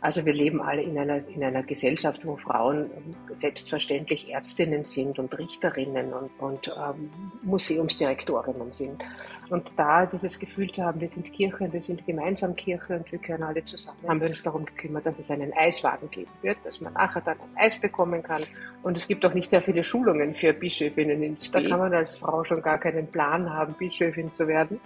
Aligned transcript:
Also 0.00 0.24
wir 0.24 0.32
leben 0.32 0.62
alle 0.62 0.82
in 0.82 0.96
einer, 0.96 1.16
in 1.28 1.42
einer 1.42 1.64
Gesellschaft, 1.64 2.24
wo 2.24 2.36
Frauen 2.36 2.88
selbstverständlich 3.32 4.30
Ärztinnen 4.30 4.84
sind 4.84 5.18
und 5.18 5.36
Richterinnen 5.36 6.12
und, 6.12 6.30
und 6.38 6.68
ähm, 6.68 7.10
Museumsdirektorinnen 7.42 8.72
sind. 8.72 9.02
Und 9.50 9.72
da 9.76 10.06
dieses 10.06 10.38
Gefühl 10.38 10.70
zu 10.70 10.84
haben, 10.84 11.00
wir 11.00 11.08
sind 11.08 11.32
Kirche, 11.32 11.72
wir 11.72 11.80
sind 11.80 12.06
gemeinsam 12.06 12.54
Kirche 12.54 12.94
und 12.94 13.10
wir 13.10 13.18
gehören 13.18 13.42
alle 13.42 13.64
zusammen, 13.64 13.98
haben 14.06 14.20
wir 14.20 14.28
uns 14.28 14.42
darum 14.44 14.64
gekümmert, 14.66 15.04
dass 15.04 15.18
es 15.18 15.32
einen 15.32 15.52
Eiswagen 15.54 16.08
geben 16.10 16.30
wird, 16.42 16.58
dass 16.62 16.80
man 16.80 16.92
nachher 16.92 17.22
dann 17.22 17.40
ein 17.40 17.56
Eis 17.56 17.76
bekommen 17.76 18.22
kann. 18.22 18.44
Und 18.84 18.96
es 18.96 19.08
gibt 19.08 19.26
auch 19.26 19.34
nicht 19.34 19.50
sehr 19.50 19.62
viele 19.62 19.82
Schulungen 19.82 20.32
für 20.32 20.52
Bischöfinnen 20.52 21.24
in 21.24 21.36
Da 21.50 21.60
kann 21.60 21.80
man 21.80 21.92
als 21.92 22.18
Frau 22.18 22.44
schon 22.44 22.62
gar 22.62 22.78
keinen 22.78 23.08
Plan 23.08 23.52
haben, 23.52 23.74
Bischöfin 23.74 24.32
zu 24.32 24.46
werden. 24.46 24.80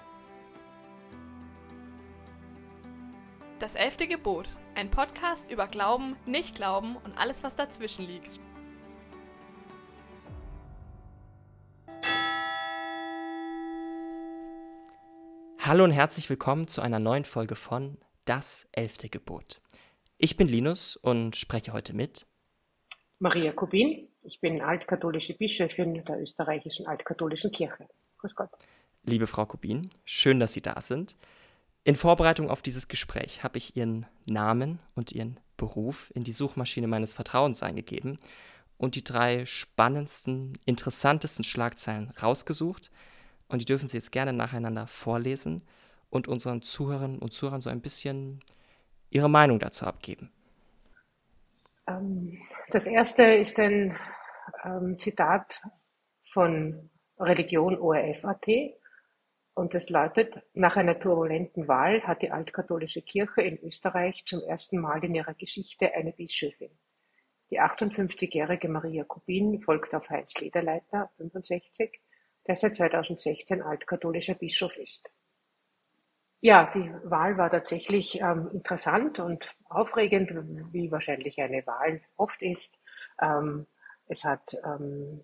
Das 3.58 3.74
elfte 3.74 4.06
Gebot. 4.08 4.48
Ein 4.74 4.90
Podcast 4.90 5.50
über 5.50 5.66
Glauben, 5.66 6.16
Nicht-Glauben 6.26 6.96
und 6.96 7.18
alles, 7.18 7.44
was 7.44 7.54
dazwischen 7.54 8.06
liegt. 8.06 8.40
Hallo 15.58 15.84
und 15.84 15.92
herzlich 15.92 16.30
willkommen 16.30 16.68
zu 16.68 16.80
einer 16.80 16.98
neuen 16.98 17.26
Folge 17.26 17.54
von 17.54 17.98
Das 18.24 18.66
elfte 18.72 19.10
Gebot. 19.10 19.60
Ich 20.16 20.38
bin 20.38 20.48
Linus 20.48 20.96
und 20.96 21.36
spreche 21.36 21.74
heute 21.74 21.94
mit 21.94 22.26
Maria 23.18 23.52
Kubin. 23.52 24.08
Ich 24.22 24.40
bin 24.40 24.62
altkatholische 24.62 25.34
Bischöfin 25.34 26.02
der 26.02 26.18
österreichischen 26.18 26.86
altkatholischen 26.86 27.52
Kirche. 27.52 27.86
Grüß 28.18 28.34
Gott. 28.34 28.50
Liebe 29.04 29.26
Frau 29.26 29.44
Kubin, 29.44 29.90
schön, 30.06 30.40
dass 30.40 30.54
Sie 30.54 30.62
da 30.62 30.80
sind. 30.80 31.14
In 31.84 31.96
Vorbereitung 31.96 32.48
auf 32.48 32.62
dieses 32.62 32.86
Gespräch 32.86 33.42
habe 33.42 33.58
ich 33.58 33.76
Ihren 33.76 34.06
Namen 34.24 34.78
und 34.94 35.10
Ihren 35.10 35.40
Beruf 35.56 36.12
in 36.14 36.22
die 36.22 36.30
Suchmaschine 36.30 36.86
meines 36.86 37.12
Vertrauens 37.12 37.62
eingegeben 37.64 38.18
und 38.78 38.94
die 38.94 39.02
drei 39.02 39.46
spannendsten, 39.46 40.52
interessantesten 40.64 41.44
Schlagzeilen 41.44 42.10
rausgesucht. 42.22 42.92
Und 43.48 43.60
die 43.60 43.64
dürfen 43.64 43.88
Sie 43.88 43.96
jetzt 43.96 44.12
gerne 44.12 44.32
nacheinander 44.32 44.86
vorlesen 44.86 45.62
und 46.08 46.28
unseren 46.28 46.62
Zuhörern 46.62 47.18
und 47.18 47.32
Zuhörern 47.32 47.60
so 47.60 47.70
ein 47.70 47.80
bisschen 47.80 48.40
Ihre 49.10 49.28
Meinung 49.28 49.58
dazu 49.58 49.84
abgeben. 49.84 50.30
Ähm, 51.88 52.38
das 52.70 52.86
erste 52.86 53.24
ist 53.24 53.58
ein 53.58 53.98
ähm, 54.64 54.98
Zitat 55.00 55.60
von 56.22 56.90
Religion 57.18 57.76
ORF.at 57.76 58.46
und 59.54 59.74
das 59.74 59.90
lautet, 59.90 60.42
nach 60.54 60.76
einer 60.76 60.98
turbulenten 60.98 61.68
Wahl 61.68 62.02
hat 62.02 62.22
die 62.22 62.30
altkatholische 62.30 63.02
Kirche 63.02 63.42
in 63.42 63.58
Österreich 63.58 64.24
zum 64.24 64.42
ersten 64.42 64.78
Mal 64.78 65.04
in 65.04 65.14
ihrer 65.14 65.34
Geschichte 65.34 65.92
eine 65.92 66.12
Bischöfin. 66.12 66.70
Die 67.50 67.60
58-jährige 67.60 68.68
Maria 68.68 69.04
Kubin 69.04 69.60
folgt 69.60 69.94
auf 69.94 70.08
Heinz 70.08 70.32
Lederleiter, 70.40 71.10
65, 71.18 72.00
der 72.46 72.56
seit 72.56 72.76
2016 72.76 73.60
altkatholischer 73.60 74.34
Bischof 74.34 74.74
ist. 74.78 75.10
Ja, 76.40 76.72
die 76.74 76.90
Wahl 77.04 77.36
war 77.36 77.50
tatsächlich 77.50 78.20
ähm, 78.20 78.48
interessant 78.52 79.20
und 79.20 79.54
aufregend, 79.68 80.30
wie 80.72 80.90
wahrscheinlich 80.90 81.40
eine 81.40 81.64
Wahl 81.66 82.00
oft 82.16 82.40
ist. 82.40 82.80
Ähm, 83.20 83.66
es 84.06 84.24
hat 84.24 84.56
ähm, 84.64 85.22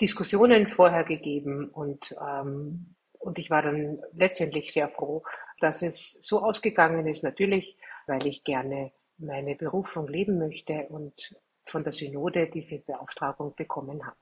Diskussionen 0.00 0.68
vorher 0.68 1.04
gegeben 1.04 1.68
und, 1.68 2.14
ähm, 2.20 2.94
und 3.18 3.38
ich 3.38 3.50
war 3.50 3.62
dann 3.62 4.00
letztendlich 4.12 4.72
sehr 4.72 4.88
froh, 4.88 5.22
dass 5.60 5.82
es 5.82 6.18
so 6.22 6.42
ausgegangen 6.42 7.06
ist. 7.06 7.22
Natürlich, 7.22 7.78
weil 8.06 8.26
ich 8.26 8.44
gerne 8.44 8.92
meine 9.18 9.54
Berufung 9.54 10.08
leben 10.08 10.38
möchte 10.38 10.86
und 10.88 11.34
von 11.64 11.84
der 11.84 11.92
Synode 11.92 12.48
diese 12.52 12.78
Beauftragung 12.78 13.54
bekommen 13.54 14.04
habe. 14.04 14.16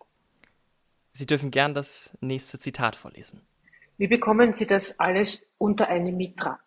Sie 1.12 1.26
dürfen 1.26 1.50
gern 1.50 1.74
das 1.74 2.16
nächste 2.20 2.58
Zitat 2.58 2.94
vorlesen. 2.94 3.40
Wie 3.96 4.06
bekommen 4.06 4.54
Sie 4.54 4.66
das 4.66 4.98
alles 4.98 5.42
unter 5.58 5.88
eine 5.88 6.12
Mitra? 6.12 6.60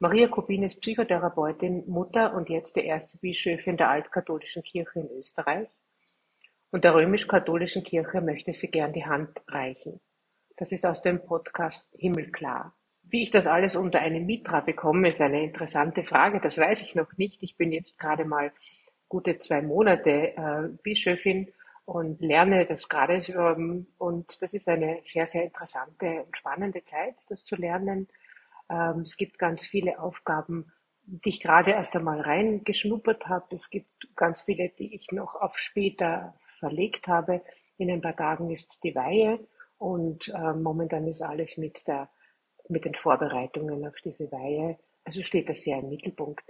Maria 0.00 0.28
Kubin 0.28 0.64
ist 0.64 0.80
Psychotherapeutin, 0.80 1.88
Mutter 1.88 2.34
und 2.34 2.50
jetzt 2.50 2.76
die 2.76 2.84
erste 2.84 3.16
Bischöfin 3.18 3.76
der 3.76 3.90
altkatholischen 3.90 4.62
Kirche 4.62 5.00
in 5.00 5.08
Österreich 5.18 5.68
und 6.74 6.82
der 6.82 6.96
römisch-katholischen 6.96 7.84
Kirche 7.84 8.20
möchte 8.20 8.52
sie 8.52 8.68
gern 8.68 8.92
die 8.92 9.06
Hand 9.06 9.40
reichen. 9.46 10.00
Das 10.56 10.72
ist 10.72 10.84
aus 10.84 11.02
dem 11.02 11.24
Podcast 11.24 11.86
Himmelklar. 11.96 12.74
Wie 13.04 13.22
ich 13.22 13.30
das 13.30 13.46
alles 13.46 13.76
unter 13.76 14.00
eine 14.00 14.18
Mitra 14.18 14.58
bekomme, 14.58 15.10
ist 15.10 15.20
eine 15.20 15.44
interessante 15.44 16.02
Frage. 16.02 16.40
Das 16.40 16.58
weiß 16.58 16.82
ich 16.82 16.96
noch 16.96 17.16
nicht. 17.16 17.44
Ich 17.44 17.56
bin 17.56 17.70
jetzt 17.70 17.96
gerade 17.96 18.24
mal 18.24 18.50
gute 19.08 19.38
zwei 19.38 19.62
Monate 19.62 20.36
äh, 20.36 20.68
Bischöfin 20.82 21.52
und 21.84 22.20
lerne 22.20 22.66
das 22.66 22.88
gerade. 22.88 23.22
Ähm, 23.28 23.86
und 23.98 24.42
das 24.42 24.52
ist 24.52 24.66
eine 24.66 24.98
sehr, 25.04 25.28
sehr 25.28 25.44
interessante 25.44 26.24
und 26.24 26.36
spannende 26.36 26.84
Zeit, 26.84 27.14
das 27.28 27.44
zu 27.44 27.54
lernen. 27.54 28.08
Ähm, 28.68 29.02
es 29.02 29.16
gibt 29.16 29.38
ganz 29.38 29.64
viele 29.64 30.00
Aufgaben, 30.00 30.72
die 31.04 31.28
ich 31.28 31.40
gerade 31.40 31.70
erst 31.70 31.94
einmal 31.94 32.20
reingeschnuppert 32.20 33.28
habe. 33.28 33.54
Es 33.54 33.70
gibt 33.70 34.08
ganz 34.16 34.40
viele, 34.40 34.70
die 34.70 34.92
ich 34.96 35.12
noch 35.12 35.36
auf 35.36 35.56
später 35.56 36.34
verlegt 36.64 37.06
habe. 37.06 37.42
In 37.76 37.90
ein 37.90 38.00
paar 38.00 38.16
Tagen 38.16 38.50
ist 38.50 38.68
die 38.82 38.94
Weihe 38.94 39.38
und 39.78 40.28
äh, 40.28 40.52
momentan 40.54 41.06
ist 41.06 41.20
alles 41.20 41.58
mit, 41.58 41.86
der, 41.86 42.08
mit 42.68 42.86
den 42.86 42.94
Vorbereitungen 42.94 43.86
auf 43.86 43.96
diese 44.02 44.32
Weihe, 44.32 44.78
also 45.04 45.22
steht 45.22 45.50
das 45.50 45.60
sehr 45.62 45.78
im 45.78 45.90
Mittelpunkt. 45.90 46.44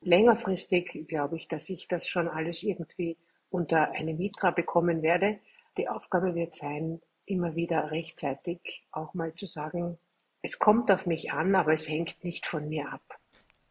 Längerfristig 0.00 1.06
glaube 1.08 1.36
ich, 1.36 1.48
dass 1.48 1.68
ich 1.68 1.88
das 1.88 2.08
schon 2.08 2.28
alles 2.28 2.62
irgendwie 2.62 3.18
unter 3.50 3.90
eine 3.92 4.14
Mitra 4.14 4.50
bekommen 4.50 5.02
werde. 5.02 5.38
Die 5.76 5.88
Aufgabe 5.88 6.34
wird 6.34 6.56
sein, 6.56 7.02
immer 7.26 7.54
wieder 7.54 7.90
rechtzeitig 7.90 8.86
auch 8.92 9.12
mal 9.12 9.34
zu 9.34 9.46
sagen, 9.46 9.98
es 10.40 10.58
kommt 10.58 10.90
auf 10.90 11.06
mich 11.06 11.32
an, 11.32 11.54
aber 11.54 11.72
es 11.72 11.88
hängt 11.88 12.22
nicht 12.24 12.46
von 12.46 12.68
mir 12.68 12.90
ab. 12.92 13.18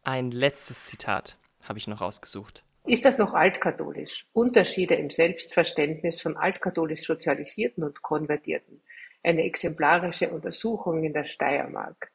Ein 0.02 0.30
letztes 0.30 0.86
Zitat 0.86 1.36
habe 1.64 1.78
ich 1.78 1.88
noch 1.88 2.00
rausgesucht. 2.00 2.64
Ist 2.86 3.06
das 3.06 3.16
noch 3.16 3.32
altkatholisch? 3.32 4.26
Unterschiede 4.34 4.94
im 4.96 5.08
Selbstverständnis 5.08 6.20
von 6.20 6.36
altkatholisch 6.36 7.06
Sozialisierten 7.06 7.82
und 7.82 8.02
Konvertierten. 8.02 8.82
Eine 9.22 9.44
exemplarische 9.44 10.28
Untersuchung 10.28 11.02
in 11.02 11.14
der 11.14 11.24
Steiermark. 11.24 12.12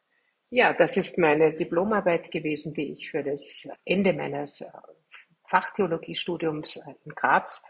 Ja, 0.51 0.73
das 0.73 0.95
ist 0.95 1.17
meine 1.17 1.53
Diplomarbeit 1.53 2.29
gewesen, 2.29 2.75
die 2.75 2.91
ich 2.91 3.09
für 3.09 3.23
das 3.23 3.67
Ende 3.83 4.13
meines 4.13 4.61
äh, 4.61 4.67
Fachtheologiestudiums 5.47 6.79
in 7.03 7.15
Graz 7.15 7.63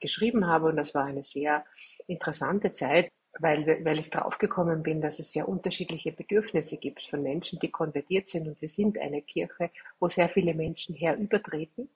geschrieben 0.00 0.46
habe. 0.46 0.70
Und 0.70 0.76
das 0.76 0.94
war 0.94 1.04
eine 1.04 1.24
sehr 1.24 1.62
interessante 2.06 2.72
Zeit, 2.72 3.12
weil, 3.38 3.84
weil 3.84 4.00
ich 4.00 4.08
draufgekommen 4.08 4.82
bin, 4.82 5.02
dass 5.02 5.18
es 5.18 5.30
sehr 5.30 5.46
unterschiedliche 5.46 6.12
Bedürfnisse 6.12 6.78
gibt 6.78 7.04
von 7.04 7.22
Menschen, 7.22 7.58
die 7.58 7.70
konvertiert 7.70 8.30
sind. 8.30 8.48
Und 8.48 8.62
wir 8.62 8.70
sind 8.70 8.96
eine 8.96 9.20
Kirche, 9.20 9.70
wo 10.00 10.08
sehr 10.08 10.30
viele 10.30 10.54
Menschen 10.54 10.94
herübertreten 10.94 11.90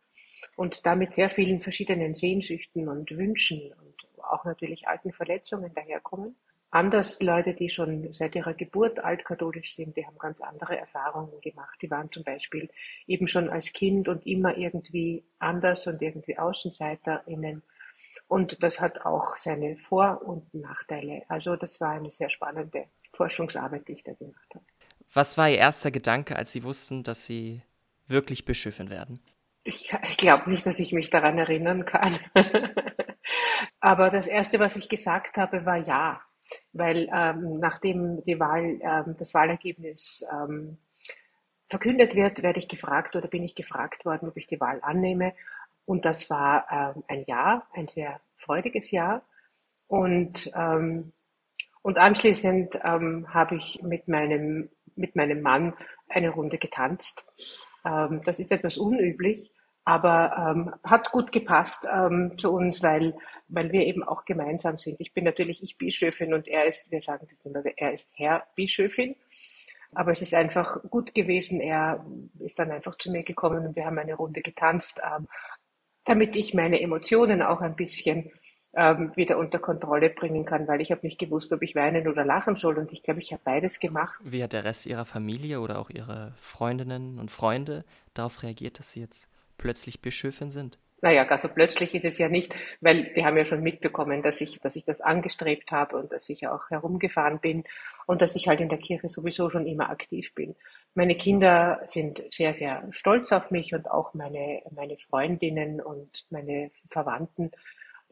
und 0.56 0.84
damit 0.87 1.15
sehr 1.15 1.31
vielen 1.31 1.61
verschiedenen 1.61 2.15
Sehnsüchten 2.15 2.89
und 2.89 3.11
Wünschen 3.11 3.73
und 3.73 4.25
auch 4.25 4.45
natürlich 4.45 4.89
alten 4.89 5.12
Verletzungen 5.12 5.73
daherkommen. 5.75 6.37
Anders 6.73 7.21
Leute, 7.21 7.55
die 7.55 7.69
schon 7.69 8.12
seit 8.12 8.37
ihrer 8.37 8.55
Geburt 8.55 9.00
altkatholisch 9.00 9.75
sind, 9.75 9.97
die 9.97 10.06
haben 10.06 10.19
ganz 10.19 10.41
andere 10.41 10.79
Erfahrungen 10.79 11.41
gemacht. 11.41 11.77
Die 11.83 11.91
waren 11.91 12.12
zum 12.12 12.23
Beispiel 12.23 12.71
eben 13.09 13.27
schon 13.27 13.50
als 13.50 13.73
Kind 13.73 14.06
und 14.06 14.25
immer 14.25 14.56
irgendwie 14.56 15.25
anders 15.41 15.89
und 15.89 16.00
irgendwie 16.00 16.39
AußenseiterInnen. 16.39 17.65
Und 18.29 18.62
das 18.62 18.81
hat 18.81 19.05
auch 19.05 19.37
seine 19.37 19.77
Vor- 19.77 20.23
und 20.23 20.55
Nachteile. 20.55 21.23
Also 21.29 21.56
das 21.56 21.81
war 21.81 21.91
eine 21.91 22.12
sehr 22.12 22.31
spannende 22.31 22.85
Forschungsarbeit, 23.14 23.88
die 23.88 23.93
ich 23.93 24.05
da 24.05 24.12
gemacht 24.12 24.55
habe. 24.55 24.64
Was 25.12 25.37
war 25.37 25.50
Ihr 25.50 25.59
erster 25.59 25.91
Gedanke, 25.91 26.37
als 26.37 26.53
Sie 26.53 26.62
wussten, 26.62 27.03
dass 27.03 27.26
Sie 27.26 27.62
wirklich 28.06 28.44
Bischöfin 28.44 28.91
werden? 28.91 29.20
Ich, 29.62 29.93
ich 30.09 30.17
glaube 30.17 30.49
nicht, 30.51 30.65
dass 30.67 30.79
ich 30.79 30.93
mich 30.93 31.11
daran 31.11 31.39
erinnern 31.39 31.85
kann. 31.85 32.17
Aber 33.81 34.11
das 34.11 34.27
Erste, 34.27 34.59
was 34.59 34.77
ich 34.77 34.89
gesagt 34.89 35.37
habe, 35.37 35.65
war 35.67 35.77
ja. 35.77 36.21
Weil 36.73 37.09
ähm, 37.15 37.59
nachdem 37.61 38.25
die 38.25 38.41
Wahl, 38.41 38.81
ähm, 38.83 39.17
das 39.19 39.35
Wahlergebnis 39.35 40.25
ähm, 40.33 40.79
verkündet 41.69 42.15
wird, 42.15 42.43
werde 42.43 42.59
ich 42.59 42.69
gefragt 42.69 43.15
oder 43.15 43.29
bin 43.29 43.45
ich 43.45 43.55
gefragt 43.55 44.05
worden, 44.05 44.29
ob 44.29 44.37
ich 44.37 44.47
die 44.47 44.61
Wahl 44.61 44.81
annehme. 44.83 45.35
Und 45.85 46.05
das 46.05 46.29
war 46.31 46.67
ähm, 46.97 47.05
ein 47.07 47.25
Ja, 47.27 47.67
ein 47.73 47.89
sehr 47.89 48.21
freudiges 48.37 48.91
Ja. 48.91 49.23
Und, 49.87 50.51
ähm, 50.55 51.12
und 51.83 51.99
anschließend 51.99 52.81
ähm, 52.83 53.33
habe 53.33 53.57
ich 53.57 53.81
mit 53.83 54.09
meinem, 54.09 54.71
mit 54.97 55.17
meinem 55.17 55.43
Mann 55.43 55.75
eine 56.09 56.31
Runde 56.31 56.59
getanzt. 56.59 57.25
Ähm, 57.85 58.23
das 58.25 58.38
ist 58.38 58.53
etwas 58.53 58.79
unüblich, 58.79 59.50
aber 59.85 60.35
ähm, 60.37 60.75
hat 60.85 61.11
gut 61.11 61.32
gepasst 61.32 61.87
ähm, 61.93 62.38
zu 62.38 62.53
uns, 62.53 62.82
weil, 62.82 63.15
weil 63.49 63.73
wir 63.73 63.87
eben 63.87 64.03
auch 64.03 64.25
gemeinsam 64.25 64.79
sind. 64.79 65.00
Ich 65.00 65.15
bin 65.15 65.25
natürlich 65.25 65.62
ich 65.62 65.79
Bischöfin 65.79 66.35
und 66.35 66.47
er 66.49 66.67
ist, 66.67 66.91
wir 66.91 67.03
sagen 67.03 67.27
das 67.29 67.44
immer, 67.44 67.65
er 67.77 67.93
ist 67.93 68.11
Herr 68.15 68.44
Bischöfin. 68.55 69.17
Aber 69.93 70.12
es 70.12 70.23
ist 70.23 70.35
einfach 70.35 70.79
gut 70.88 71.15
gewesen. 71.15 71.61
Er 71.61 72.05
ist 72.38 72.59
dann 72.59 72.71
einfach 72.71 72.97
zu 72.97 73.11
mir 73.11 73.25
gekommen 73.25 73.67
und 73.67 73.75
wir 73.75 73.85
haben 73.85 73.99
eine 73.99 74.15
Runde 74.15 74.41
getanzt, 74.41 75.00
ähm, 75.05 75.26
damit 76.05 76.37
ich 76.37 76.55
meine 76.55 76.81
Emotionen 76.81 77.43
auch 77.43 77.61
ein 77.61 77.76
bisschen 77.76 78.31
ähm, 78.75 79.12
wieder 79.17 79.38
unter 79.38 79.58
Kontrolle 79.58 80.11
bringen 80.11 80.44
kann, 80.44 80.69
weil 80.69 80.81
ich 80.81 80.90
habe 80.90 81.00
nicht 81.02 81.19
gewusst, 81.19 81.52
ob 81.52 81.62
ich 81.62 81.75
weinen 81.75 82.06
oder 82.06 82.25
lachen 82.25 82.56
soll. 82.56 82.78
Und 82.78 82.93
ich 82.93 83.02
glaube, 83.02 83.20
ich 83.20 83.32
habe 83.32 83.43
beides 83.44 83.81
gemacht. 83.81 84.20
Wie 84.22 84.43
hat 84.43 84.52
der 84.52 84.64
Rest 84.64 84.87
Ihrer 84.87 85.05
Familie 85.05 85.61
oder 85.61 85.78
auch 85.78 85.90
Ihre 85.90 86.34
Freundinnen 86.38 87.19
und 87.19 87.31
Freunde 87.31 87.84
darauf 88.14 88.43
reagiert, 88.43 88.78
dass 88.78 88.93
Sie 88.93 89.00
jetzt 89.00 89.28
plötzlich 89.58 90.00
Bischöfin 90.00 90.50
sind? 90.50 90.78
Naja, 91.02 91.26
also 91.26 91.49
plötzlich 91.49 91.94
ist 91.94 92.05
es 92.05 92.19
ja 92.19 92.28
nicht, 92.28 92.55
weil 92.82 93.11
wir 93.14 93.25
haben 93.25 93.37
ja 93.38 93.46
schon 93.46 93.62
mitbekommen, 93.62 94.22
dass 94.22 94.40
ich, 94.43 94.61
dass 94.61 94.76
ich 94.76 94.84
das 94.84 95.00
angestrebt 95.00 95.70
habe 95.73 95.96
und 95.96 96.12
dass 96.12 96.28
ich 96.28 96.46
auch 96.46 96.69
herumgefahren 96.69 97.40
bin 97.40 97.64
und 98.06 98.20
dass 98.20 98.37
ich 98.37 98.49
halt 98.49 98.61
in 98.61 98.69
der 98.69 98.78
Kirche 98.78 99.08
sowieso 99.08 99.49
schon 99.49 99.66
immer 99.66 99.88
aktiv 99.88 100.34
bin. 100.34 100.56
Meine 100.94 101.14
Kinder 101.14 101.81
sind 101.87 102.23
sehr, 102.31 102.52
sehr 102.52 102.87
stolz 102.90 103.32
auf 103.32 103.50
mich 103.50 103.73
und 103.73 103.90
auch 103.90 104.12
meine, 104.12 104.61
meine 104.73 104.99
Freundinnen 104.99 105.81
und 105.81 106.26
meine 106.28 106.70
Verwandten 106.90 107.50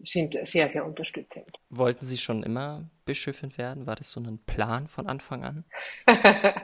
sind 0.04 0.38
sehr, 0.42 0.68
sehr 0.68 0.84
unterstützend. 0.84 1.48
Wollten 1.70 2.04
Sie 2.04 2.16
schon 2.16 2.42
immer 2.42 2.88
Bischöfin 3.04 3.56
werden? 3.58 3.86
War 3.86 3.96
das 3.96 4.10
so 4.10 4.20
ein 4.20 4.38
Plan 4.46 4.88
von 4.88 5.06
Anfang 5.06 5.44
an? 5.44 5.64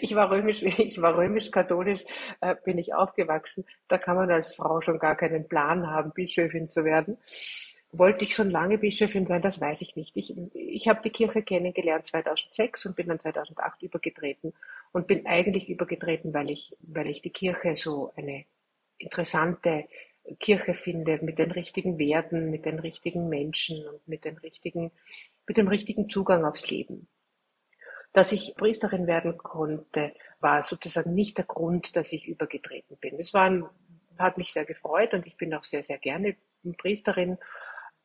ich 0.00 0.14
war 0.14 0.30
römisch, 0.30 0.62
ich 0.62 1.00
war 1.00 1.16
römisch-katholisch, 1.16 2.04
äh, 2.40 2.54
bin 2.64 2.78
ich 2.78 2.94
aufgewachsen. 2.94 3.64
Da 3.88 3.98
kann 3.98 4.16
man 4.16 4.30
als 4.30 4.54
Frau 4.54 4.80
schon 4.80 4.98
gar 4.98 5.16
keinen 5.16 5.48
Plan 5.48 5.86
haben, 5.86 6.12
Bischöfin 6.12 6.70
zu 6.70 6.84
werden. 6.84 7.18
Wollte 7.92 8.24
ich 8.24 8.34
schon 8.34 8.50
lange 8.50 8.78
Bischöfin 8.78 9.26
sein? 9.26 9.42
Das 9.42 9.60
weiß 9.60 9.80
ich 9.80 9.96
nicht. 9.96 10.16
Ich, 10.16 10.34
ich 10.54 10.88
habe 10.88 11.00
die 11.02 11.10
Kirche 11.10 11.42
kennengelernt 11.42 12.06
2006 12.06 12.86
und 12.86 12.96
bin 12.96 13.08
dann 13.08 13.20
2008 13.20 13.82
übergetreten 13.82 14.52
und 14.92 15.06
bin 15.06 15.26
eigentlich 15.26 15.68
übergetreten, 15.68 16.34
weil 16.34 16.50
ich, 16.50 16.76
weil 16.80 17.08
ich 17.08 17.22
die 17.22 17.30
Kirche 17.30 17.76
so 17.76 18.12
eine 18.16 18.44
interessante 18.98 19.84
Kirche 20.40 20.74
finde, 20.74 21.18
mit 21.22 21.38
den 21.38 21.50
richtigen 21.50 21.98
Werten, 21.98 22.50
mit 22.50 22.64
den 22.64 22.78
richtigen 22.78 23.28
Menschen 23.28 23.86
und 23.86 24.06
mit 24.08 24.24
den 24.24 24.38
richtigen, 24.38 24.92
mit 25.46 25.56
dem 25.56 25.68
richtigen 25.68 26.08
Zugang 26.08 26.44
aufs 26.44 26.68
Leben. 26.70 27.08
Dass 28.12 28.32
ich 28.32 28.54
Priesterin 28.56 29.06
werden 29.06 29.36
konnte, 29.38 30.14
war 30.40 30.62
sozusagen 30.62 31.14
nicht 31.14 31.36
der 31.38 31.44
Grund, 31.44 31.96
dass 31.96 32.12
ich 32.12 32.26
übergetreten 32.26 32.96
bin. 32.96 33.20
Es 33.20 33.34
war, 33.34 33.70
hat 34.18 34.38
mich 34.38 34.52
sehr 34.52 34.64
gefreut 34.64 35.12
und 35.12 35.26
ich 35.26 35.36
bin 35.36 35.54
auch 35.54 35.64
sehr, 35.64 35.82
sehr 35.82 35.98
gerne 35.98 36.36
Priesterin. 36.78 37.38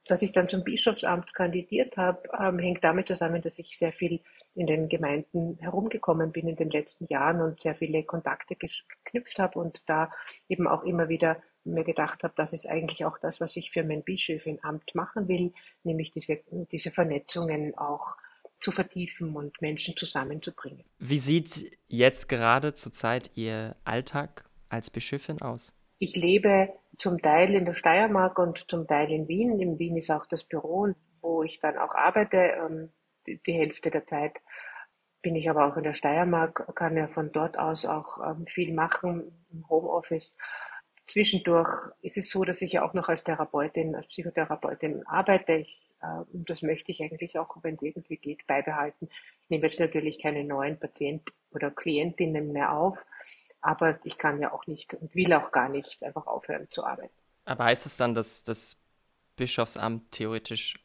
Dass 0.05 0.23
ich 0.23 0.31
dann 0.31 0.49
zum 0.49 0.63
Bischofsamt 0.63 1.33
kandidiert 1.33 1.95
habe, 1.95 2.27
ähm, 2.37 2.57
hängt 2.57 2.83
damit 2.83 3.07
zusammen, 3.07 3.41
dass 3.41 3.59
ich 3.59 3.77
sehr 3.77 3.93
viel 3.93 4.19
in 4.55 4.65
den 4.65 4.89
Gemeinden 4.89 5.57
herumgekommen 5.61 6.31
bin 6.31 6.47
in 6.47 6.55
den 6.55 6.71
letzten 6.71 7.05
Jahren 7.07 7.39
und 7.39 7.61
sehr 7.61 7.75
viele 7.75 8.03
Kontakte 8.03 8.55
geknüpft 8.55 9.37
habe 9.37 9.59
und 9.59 9.81
da 9.85 10.11
eben 10.49 10.67
auch 10.67 10.83
immer 10.83 11.07
wieder 11.07 11.41
mir 11.63 11.83
gedacht 11.83 12.23
habe, 12.23 12.33
das 12.35 12.53
ist 12.53 12.67
eigentlich 12.67 13.05
auch 13.05 13.17
das, 13.19 13.39
was 13.39 13.55
ich 13.55 13.71
für 13.71 13.83
mein 13.83 14.03
Bischöfinamt 14.03 14.95
machen 14.95 15.27
will, 15.27 15.53
nämlich 15.83 16.11
diese, 16.11 16.39
diese 16.71 16.91
Vernetzungen 16.91 17.77
auch 17.77 18.17
zu 18.59 18.71
vertiefen 18.71 19.35
und 19.35 19.61
Menschen 19.61 19.95
zusammenzubringen. 19.97 20.83
Wie 20.99 21.17
sieht 21.17 21.77
jetzt 21.87 22.29
gerade 22.29 22.73
zurzeit 22.73 23.31
Ihr 23.35 23.75
Alltag 23.83 24.45
als 24.69 24.89
Bischöfin 24.89 25.41
aus? 25.41 25.75
Ich 25.97 26.15
lebe 26.15 26.69
zum 26.97 27.21
Teil 27.21 27.53
in 27.55 27.65
der 27.65 27.73
Steiermark 27.73 28.37
und 28.39 28.65
zum 28.67 28.87
Teil 28.87 29.11
in 29.11 29.27
Wien. 29.27 29.59
In 29.59 29.79
Wien 29.79 29.97
ist 29.97 30.11
auch 30.11 30.25
das 30.25 30.43
Büro, 30.43 30.93
wo 31.21 31.43
ich 31.43 31.59
dann 31.59 31.77
auch 31.77 31.95
arbeite, 31.95 32.37
ähm, 32.37 32.89
die 33.27 33.53
Hälfte 33.53 33.91
der 33.91 34.05
Zeit 34.05 34.33
bin 35.21 35.35
ich 35.35 35.49
aber 35.49 35.67
auch 35.67 35.77
in 35.77 35.83
der 35.83 35.93
Steiermark, 35.93 36.75
kann 36.75 36.97
ja 36.97 37.07
von 37.07 37.31
dort 37.31 37.57
aus 37.57 37.85
auch 37.85 38.17
ähm, 38.25 38.45
viel 38.47 38.73
machen 38.73 39.45
im 39.51 39.69
Homeoffice. 39.69 40.35
Zwischendurch 41.11 41.89
ist 42.01 42.17
es 42.17 42.29
so, 42.29 42.45
dass 42.45 42.61
ich 42.61 42.71
ja 42.71 42.83
auch 42.83 42.93
noch 42.93 43.09
als 43.09 43.25
Therapeutin, 43.25 43.95
als 43.95 44.07
Psychotherapeutin 44.07 45.05
arbeite. 45.07 45.55
Ich, 45.55 45.81
äh, 46.01 46.23
und 46.31 46.49
das 46.49 46.61
möchte 46.61 46.93
ich 46.93 47.03
eigentlich 47.03 47.37
auch, 47.37 47.57
wenn 47.63 47.75
es 47.75 47.81
irgendwie 47.81 48.15
geht, 48.15 48.47
beibehalten. 48.47 49.09
Ich 49.43 49.49
nehme 49.49 49.67
jetzt 49.67 49.79
natürlich 49.79 50.21
keine 50.21 50.45
neuen 50.45 50.79
Patienten 50.79 51.25
oder 51.51 51.69
Klientinnen 51.69 52.53
mehr 52.53 52.71
auf, 52.71 52.97
aber 53.59 53.99
ich 54.05 54.17
kann 54.17 54.39
ja 54.39 54.53
auch 54.53 54.67
nicht 54.67 54.93
und 54.93 55.13
will 55.13 55.33
auch 55.33 55.51
gar 55.51 55.67
nicht 55.67 56.01
einfach 56.01 56.27
aufhören 56.27 56.69
zu 56.71 56.85
arbeiten. 56.85 57.13
Aber 57.43 57.65
heißt 57.65 57.85
es 57.85 57.97
dann, 57.97 58.15
dass 58.15 58.45
das 58.45 58.77
Bischofsamt 59.35 60.11
theoretisch 60.11 60.79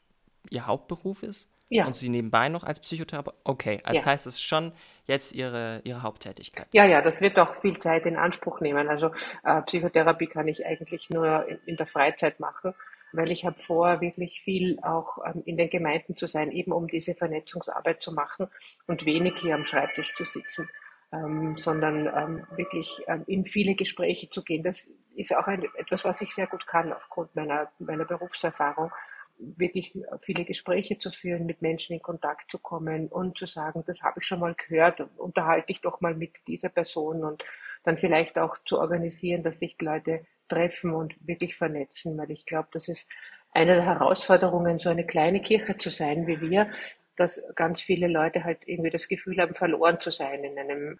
Ihr 0.49 0.67
Hauptberuf 0.67 1.23
ist? 1.23 1.49
Ja. 1.69 1.85
Und 1.85 1.95
Sie 1.95 2.09
nebenbei 2.09 2.49
noch 2.49 2.63
als 2.63 2.79
Psychotherapeut? 2.79 3.35
Okay, 3.43 3.81
also 3.83 3.95
Ja. 3.95 4.01
das 4.01 4.05
heißt, 4.05 4.27
es 4.27 4.35
ist 4.35 4.43
schon 4.43 4.71
jetzt 5.05 5.33
Ihre, 5.33 5.81
Ihre 5.83 6.01
Haupttätigkeit. 6.03 6.67
Ja, 6.71 6.85
ja, 6.85 7.01
das 7.01 7.19
wird 7.21 7.37
auch 7.39 7.55
viel 7.61 7.77
Zeit 7.79 8.05
in 8.05 8.15
Anspruch 8.15 8.61
nehmen. 8.61 8.87
Also 8.87 9.11
äh, 9.43 9.61
Psychotherapie 9.63 10.27
kann 10.27 10.47
ich 10.47 10.65
eigentlich 10.65 11.09
nur 11.09 11.47
in, 11.47 11.59
in 11.65 11.77
der 11.77 11.87
Freizeit 11.87 12.39
machen, 12.39 12.73
weil 13.11 13.31
ich 13.31 13.45
habe 13.45 13.61
vor, 13.61 13.99
wirklich 13.99 14.41
viel 14.41 14.79
auch 14.81 15.17
ähm, 15.25 15.43
in 15.45 15.57
den 15.57 15.69
Gemeinden 15.69 16.15
zu 16.15 16.27
sein, 16.27 16.51
eben 16.51 16.71
um 16.71 16.87
diese 16.87 17.15
Vernetzungsarbeit 17.15 18.01
zu 18.01 18.13
machen 18.13 18.47
und 18.87 19.05
wenig 19.05 19.39
hier 19.39 19.55
am 19.55 19.65
Schreibtisch 19.65 20.13
zu 20.15 20.23
sitzen, 20.23 20.69
ähm, 21.11 21.57
sondern 21.57 22.07
ähm, 22.07 22.47
wirklich 22.55 23.01
ähm, 23.07 23.23
in 23.27 23.45
viele 23.45 23.75
Gespräche 23.75 24.29
zu 24.29 24.41
gehen. 24.43 24.63
Das 24.63 24.87
ist 25.15 25.35
auch 25.35 25.47
ein, 25.47 25.65
etwas, 25.77 26.05
was 26.05 26.21
ich 26.21 26.33
sehr 26.33 26.47
gut 26.47 26.65
kann 26.67 26.93
aufgrund 26.93 27.35
meiner, 27.35 27.69
meiner 27.79 28.05
Berufserfahrung 28.05 28.91
wirklich 29.39 29.97
viele 30.21 30.45
Gespräche 30.45 30.97
zu 30.97 31.11
führen, 31.11 31.45
mit 31.45 31.61
Menschen 31.61 31.93
in 31.93 32.01
Kontakt 32.01 32.49
zu 32.51 32.57
kommen 32.57 33.07
und 33.07 33.37
zu 33.37 33.45
sagen, 33.45 33.83
das 33.85 34.01
habe 34.03 34.19
ich 34.19 34.27
schon 34.27 34.39
mal 34.39 34.55
gehört, 34.55 35.05
unterhalte 35.17 35.71
ich 35.71 35.81
doch 35.81 36.01
mal 36.01 36.15
mit 36.15 36.33
dieser 36.47 36.69
Person 36.69 37.23
und 37.23 37.43
dann 37.83 37.97
vielleicht 37.97 38.37
auch 38.37 38.57
zu 38.65 38.79
organisieren, 38.79 39.43
dass 39.43 39.59
sich 39.59 39.79
Leute 39.81 40.25
treffen 40.47 40.93
und 40.93 41.15
wirklich 41.25 41.55
vernetzen, 41.55 42.17
weil 42.17 42.31
ich 42.31 42.45
glaube, 42.45 42.69
das 42.71 42.87
ist 42.87 43.07
eine 43.51 43.75
der 43.75 43.85
Herausforderungen, 43.85 44.79
so 44.79 44.89
eine 44.89 45.05
kleine 45.05 45.41
Kirche 45.41 45.77
zu 45.77 45.89
sein 45.89 46.27
wie 46.27 46.41
wir, 46.41 46.69
dass 47.15 47.41
ganz 47.55 47.81
viele 47.81 48.07
Leute 48.07 48.43
halt 48.43 48.59
irgendwie 48.67 48.91
das 48.91 49.07
Gefühl 49.07 49.41
haben, 49.41 49.55
verloren 49.55 49.99
zu 49.99 50.11
sein 50.11 50.43
in 50.43 50.57
einem 50.57 50.99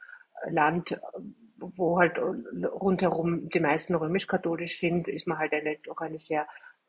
Land, 0.50 1.00
wo 1.58 2.00
halt 2.00 2.20
rundherum 2.20 3.50
die 3.50 3.60
meisten 3.60 3.96
römisch-katholisch 3.96 4.80
sind, 4.80 5.08
ist 5.08 5.28
man 5.28 5.38
halt 5.40 5.54
eine, 5.54 5.78
doch 5.84 5.98
eine 5.98 6.20
sehr 6.20 6.48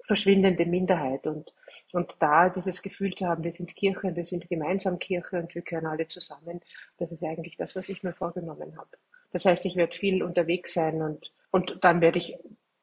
verschwindende 0.08 0.66
Minderheit. 0.66 1.26
Und, 1.26 1.52
und 1.92 2.16
da 2.18 2.48
dieses 2.48 2.82
Gefühl 2.82 3.14
zu 3.14 3.28
haben, 3.28 3.44
wir 3.44 3.52
sind 3.52 3.76
Kirche, 3.76 4.16
wir 4.16 4.24
sind 4.24 4.48
gemeinsam 4.48 4.98
Kirche 4.98 5.38
und 5.38 5.54
wir 5.54 5.62
gehören 5.62 5.86
alle 5.86 6.08
zusammen, 6.08 6.60
das 6.96 7.12
ist 7.12 7.22
eigentlich 7.22 7.56
das, 7.56 7.76
was 7.76 7.88
ich 7.88 8.02
mir 8.02 8.14
vorgenommen 8.14 8.76
habe. 8.76 8.88
Das 9.30 9.44
heißt, 9.44 9.64
ich 9.66 9.76
werde 9.76 9.96
viel 9.96 10.22
unterwegs 10.22 10.72
sein 10.72 11.02
und, 11.02 11.30
und 11.50 11.78
dann 11.82 12.00
werde 12.00 12.18
ich 12.18 12.36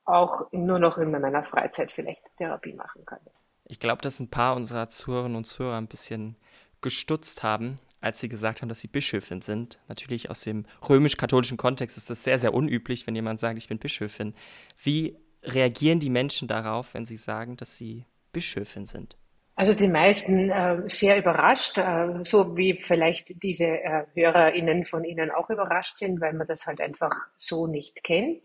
auch 0.05 0.51
nur 0.53 0.77
noch 0.77 0.99
in 0.99 1.09
meiner 1.11 1.43
Freizeit 1.43 1.91
vielleicht 1.91 2.21
Therapie 2.37 2.73
machen 2.73 3.03
können. 3.05 3.25
Ich 3.65 3.79
glaube, 3.79 4.03
dass 4.03 4.19
ein 4.19 4.29
paar 4.29 4.55
unserer 4.55 4.87
Zuhörerinnen 4.87 5.35
und 5.35 5.45
Zuhörer 5.45 5.77
ein 5.77 5.87
bisschen 5.87 6.35
gestutzt 6.81 7.41
haben, 7.41 7.77
als 7.99 8.19
sie 8.19 8.29
gesagt 8.29 8.61
haben, 8.61 8.69
dass 8.69 8.81
sie 8.81 8.87
Bischöfin 8.87 9.41
sind. 9.41 9.79
Natürlich 9.87 10.29
aus 10.29 10.41
dem 10.41 10.67
römisch-katholischen 10.87 11.57
Kontext 11.57 11.97
ist 11.97 12.11
das 12.11 12.23
sehr, 12.23 12.37
sehr 12.37 12.53
unüblich, 12.53 13.07
wenn 13.07 13.15
jemand 13.15 13.39
sagt, 13.39 13.57
ich 13.57 13.67
bin 13.67 13.79
Bischöfin. 13.79 14.35
Wie 14.83 15.17
reagieren 15.45 15.99
die 15.99 16.09
Menschen 16.09 16.47
darauf, 16.47 16.93
wenn 16.93 17.05
sie 17.05 17.17
sagen, 17.17 17.57
dass 17.57 17.77
sie 17.77 18.05
Bischöfin 18.31 18.85
sind? 18.85 19.17
Also 19.57 19.73
die 19.73 19.87
meisten 19.87 20.49
äh, 20.49 20.81
sehr 20.87 21.17
überrascht, 21.17 21.77
äh, 21.77 22.25
so 22.25 22.57
wie 22.57 22.73
vielleicht 22.73 23.41
diese 23.41 23.65
äh, 23.65 24.03
HörerInnen 24.13 24.85
von 24.85 25.05
Ihnen 25.05 25.31
auch 25.31 25.49
überrascht 25.49 25.97
sind, 25.97 26.19
weil 26.19 26.33
man 26.33 26.45
das 26.45 26.65
halt 26.65 26.81
einfach 26.81 27.13
so 27.37 27.65
nicht 27.65 28.03
kennt. 28.03 28.43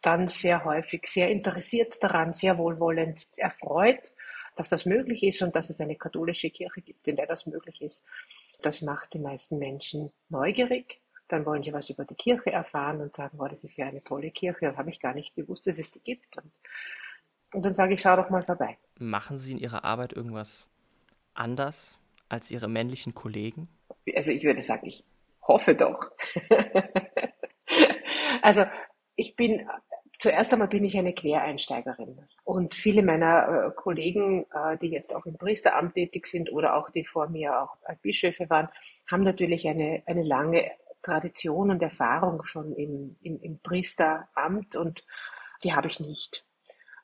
Dann 0.00 0.28
sehr 0.28 0.64
häufig 0.64 1.06
sehr 1.08 1.30
interessiert 1.30 2.02
daran, 2.02 2.32
sehr 2.32 2.56
wohlwollend 2.56 3.26
erfreut, 3.36 4.00
dass 4.54 4.70
das 4.70 4.86
möglich 4.86 5.22
ist 5.24 5.42
und 5.42 5.54
dass 5.54 5.68
es 5.68 5.80
eine 5.80 5.96
katholische 5.96 6.48
Kirche 6.48 6.80
gibt, 6.80 7.06
in 7.06 7.16
der 7.16 7.26
das 7.26 7.44
möglich 7.44 7.82
ist. 7.82 8.02
Das 8.62 8.80
macht 8.80 9.12
die 9.12 9.18
meisten 9.18 9.58
Menschen 9.58 10.10
neugierig. 10.30 11.00
Dann 11.28 11.44
wollen 11.44 11.62
sie 11.62 11.72
was 11.72 11.90
über 11.90 12.04
die 12.04 12.14
Kirche 12.14 12.52
erfahren 12.52 13.00
und 13.00 13.14
sagen, 13.16 13.38
oh, 13.40 13.48
das 13.48 13.64
ist 13.64 13.76
ja 13.76 13.86
eine 13.86 14.02
tolle 14.02 14.30
Kirche, 14.30 14.68
und 14.68 14.76
habe 14.76 14.90
ich 14.90 15.00
gar 15.00 15.14
nicht 15.14 15.34
gewusst, 15.34 15.66
dass 15.66 15.78
es 15.78 15.90
die 15.90 16.00
gibt. 16.00 16.36
Und, 16.36 16.52
und 17.52 17.62
dann 17.64 17.74
sage 17.74 17.94
ich, 17.94 18.00
schau 18.00 18.16
doch 18.16 18.30
mal 18.30 18.42
vorbei. 18.42 18.76
Machen 18.98 19.38
Sie 19.38 19.52
in 19.52 19.58
Ihrer 19.58 19.84
Arbeit 19.84 20.12
irgendwas 20.12 20.70
anders 21.34 21.98
als 22.28 22.50
Ihre 22.50 22.68
männlichen 22.68 23.14
Kollegen? 23.14 23.68
Also 24.14 24.30
ich 24.30 24.44
würde 24.44 24.62
sagen, 24.62 24.86
ich 24.86 25.04
hoffe 25.42 25.74
doch. 25.74 26.10
also 28.42 28.64
ich 29.16 29.36
bin, 29.36 29.68
zuerst 30.18 30.52
einmal 30.52 30.68
bin 30.68 30.84
ich 30.84 30.96
eine 30.96 31.14
Quereinsteigerin. 31.14 32.18
Und 32.44 32.74
viele 32.74 33.02
meiner 33.02 33.66
äh, 33.66 33.70
Kollegen, 33.74 34.46
äh, 34.52 34.76
die 34.78 34.88
jetzt 34.88 35.14
auch 35.14 35.26
im 35.26 35.36
Priesteramt 35.36 35.94
tätig 35.94 36.26
sind 36.26 36.52
oder 36.52 36.76
auch 36.76 36.90
die 36.90 37.04
vor 37.04 37.28
mir 37.28 37.62
auch 37.62 37.76
als 37.84 38.00
Bischöfe 38.00 38.48
waren, 38.50 38.68
haben 39.10 39.24
natürlich 39.24 39.66
eine, 39.68 40.02
eine 40.06 40.22
lange 40.22 40.70
Tradition 41.06 41.70
und 41.70 41.82
Erfahrung 41.82 42.44
schon 42.44 42.72
im, 42.72 43.16
im, 43.22 43.40
im 43.40 43.58
Priesteramt 43.60 44.74
und 44.74 45.04
die 45.62 45.72
habe 45.72 45.86
ich 45.86 46.00
nicht. 46.00 46.44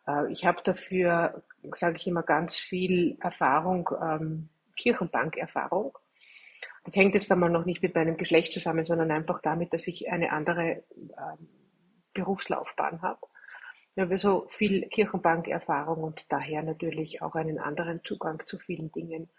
Äh, 0.09 0.32
ich 0.32 0.44
habe 0.44 0.61
dafür, 0.64 1.42
sage 1.76 1.97
ich 1.97 2.06
immer, 2.09 2.25
ganz 2.25 2.59
viel 2.59 3.16
Erfahrung, 3.21 3.88
ähm, 4.02 4.49
Kirchenbankerfahrung. 4.76 5.97
Das 6.85 6.97
hängt 6.97 7.14
jetzt 7.14 7.30
einmal 7.30 7.50
noch 7.50 7.64
nicht 7.64 7.80
mit 7.82 7.94
meinem 7.94 8.16
Geschlecht 8.16 8.52
zusammen, 8.52 8.85
sondern 8.85 9.12
einfach 9.12 9.40
damit, 9.40 9.73
dass 9.73 9.87
ich 9.87 10.11
eine 10.11 10.32
andere 10.32 10.82
ähm, 10.99 11.49
Berufslaufbahn 12.12 13.02
habe. 13.02 13.21
Ich 13.94 14.02
habe 14.02 14.18
so 14.18 14.49
viel 14.50 14.88
Kirchenbankerfahrung 14.88 16.02
und 16.02 16.25
daher 16.28 16.62
natürlich 16.64 17.23
auch 17.23 17.37
einen 17.37 17.61
anderen 17.61 18.02
Zugang 18.02 18.42
zu 18.47 18.59
vielen 18.59 18.90
Dingen, 18.90 19.30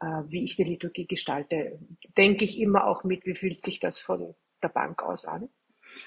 wie 0.00 0.44
ich 0.44 0.56
die 0.56 0.64
Liturgie 0.64 1.06
gestalte. 1.06 1.78
Denke 2.16 2.44
ich 2.44 2.58
immer 2.58 2.86
auch 2.86 3.04
mit, 3.04 3.26
wie 3.26 3.34
fühlt 3.34 3.62
sich 3.62 3.80
das 3.80 4.00
von 4.00 4.34
der 4.62 4.68
Bank 4.68 5.02
aus 5.02 5.24
an. 5.24 5.48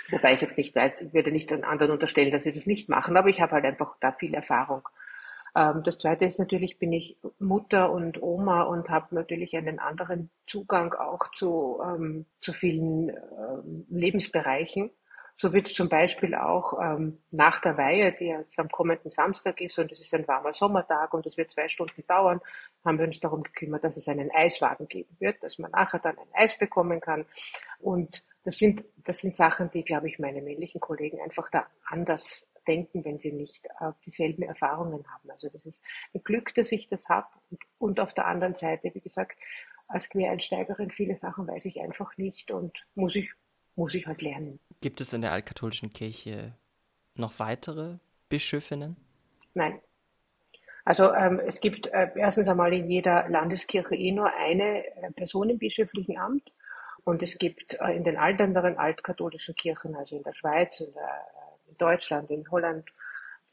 Wobei 0.10 0.34
ich 0.34 0.42
jetzt 0.42 0.58
nicht 0.58 0.76
weiß, 0.76 1.02
ich 1.02 1.14
würde 1.14 1.32
nicht 1.32 1.50
den 1.50 1.64
anderen 1.64 1.92
unterstellen, 1.92 2.32
dass 2.32 2.44
sie 2.44 2.54
das 2.54 2.66
nicht 2.66 2.90
machen, 2.90 3.18
aber 3.18 3.30
ich 3.30 3.42
habe 3.42 3.54
halt 3.54 3.66
einfach 3.66 3.96
da 4.00 4.12
viel 4.12 4.34
Erfahrung. 4.34 4.88
Ähm, 5.56 5.84
das 5.84 5.98
zweite 5.98 6.26
ist 6.26 6.40
natürlich, 6.40 6.80
bin 6.80 6.92
ich 6.92 7.18
Mutter 7.40 7.92
und 7.92 8.22
Oma 8.22 8.64
und 8.64 8.90
habe 8.90 9.14
natürlich 9.16 9.56
einen 9.56 9.80
anderen 9.80 10.32
Zugang 10.48 10.94
auch 10.94 11.32
zu, 11.36 11.80
ähm, 11.84 12.26
zu 12.42 12.54
vielen 12.54 13.10
ähm, 13.10 13.86
Lebensbereichen. 13.90 14.92
So 15.38 15.52
wird 15.52 15.68
zum 15.68 15.90
Beispiel 15.90 16.36
auch 16.36 16.80
ähm, 16.80 17.20
nach 17.32 17.60
der 17.60 17.78
Weihe, 17.78 18.12
die 18.14 18.26
jetzt 18.26 18.58
am 18.60 18.70
kommenden 18.70 19.12
Samstag 19.12 19.60
ist, 19.62 19.80
und 19.80 19.92
es 19.92 20.00
ist 20.00 20.14
ein 20.14 20.28
warmer 20.28 20.54
Sommertag 20.54 21.14
und 21.14 21.26
es 21.26 21.38
wird 21.38 21.52
zwei 21.52 21.68
Stunden 21.68 22.04
dauern, 22.08 22.40
haben 22.86 23.00
wir 23.00 23.06
uns 23.06 23.20
darum 23.20 23.44
gekümmert, 23.44 23.84
dass 23.84 23.98
es 23.98 24.08
einen 24.08 24.32
Eiswagen 24.32 24.88
geben 24.88 25.16
wird, 25.20 25.42
dass 25.42 25.58
man 25.58 25.72
nachher 25.72 26.00
dann 26.00 26.18
ein 26.18 26.28
Eis 26.34 26.58
bekommen 26.58 27.02
kann. 27.02 27.26
Und 27.80 28.24
das 28.44 28.58
sind, 28.58 28.84
das 29.06 29.20
sind 29.20 29.36
Sachen, 29.36 29.72
die, 29.72 29.84
glaube 29.84 30.08
ich, 30.08 30.20
meine 30.20 30.42
männlichen 30.42 30.80
Kollegen 30.80 31.20
einfach 31.22 31.50
da 31.50 31.66
anders 31.86 32.48
denken, 32.68 33.04
wenn 33.06 33.20
sie 33.20 33.32
nicht 33.32 33.66
äh, 33.80 33.92
dieselben 34.06 34.44
Erfahrungen 34.44 35.06
haben. 35.12 35.32
Also 35.32 35.50
das 35.50 35.66
ist 35.66 35.84
ein 36.14 36.24
Glück, 36.24 36.54
dass 36.56 36.72
ich 36.72 36.88
das 36.90 37.08
habe. 37.10 37.28
Und, 37.50 37.62
und 37.80 38.00
auf 38.00 38.14
der 38.14 38.28
anderen 38.28 38.56
Seite, 38.56 38.92
wie 38.94 39.02
gesagt, 39.02 39.38
als 39.88 40.10
Quereinsteigerin 40.10 40.92
viele 40.92 41.18
Sachen 41.18 41.48
weiß 41.48 41.66
ich 41.66 41.82
einfach 41.82 42.18
nicht 42.18 42.52
und 42.52 42.86
muss 42.96 43.16
ich, 43.16 43.32
muss 43.76 43.94
ich 43.94 44.08
halt 44.08 44.22
lernen. 44.22 44.60
Gibt 44.84 45.00
es 45.00 45.14
in 45.14 45.22
der 45.22 45.32
altkatholischen 45.32 45.94
Kirche 45.94 46.58
noch 47.16 47.40
weitere 47.40 48.00
Bischöfinnen? 48.28 48.98
Nein. 49.54 49.80
Also 50.84 51.14
ähm, 51.14 51.40
es 51.40 51.62
gibt 51.62 51.88
äh, 51.88 52.10
erstens 52.18 52.50
einmal 52.50 52.74
in 52.74 52.92
jeder 52.92 53.30
Landeskirche 53.30 53.96
eh 53.96 54.12
nur 54.12 54.34
eine 54.34 54.86
äh, 54.98 55.10
Person 55.16 55.50
im 55.50 55.58
bischöflichen 55.58 56.18
Amt 56.18 56.52
und 57.06 57.24
es 57.24 57.38
gibt 57.38 57.76
äh, 57.76 57.96
in 57.96 58.04
den 58.04 58.18
anderen 58.18 58.78
altkatholischen 58.78 59.56
Kirchen, 59.56 59.96
also 59.96 60.18
in 60.18 60.24
der 60.24 60.34
Schweiz, 60.34 60.82
in 60.82 60.92
der 60.92 61.22
in 61.70 61.78
Deutschland, 61.78 62.30
in 62.30 62.52
Holland, 62.52 62.86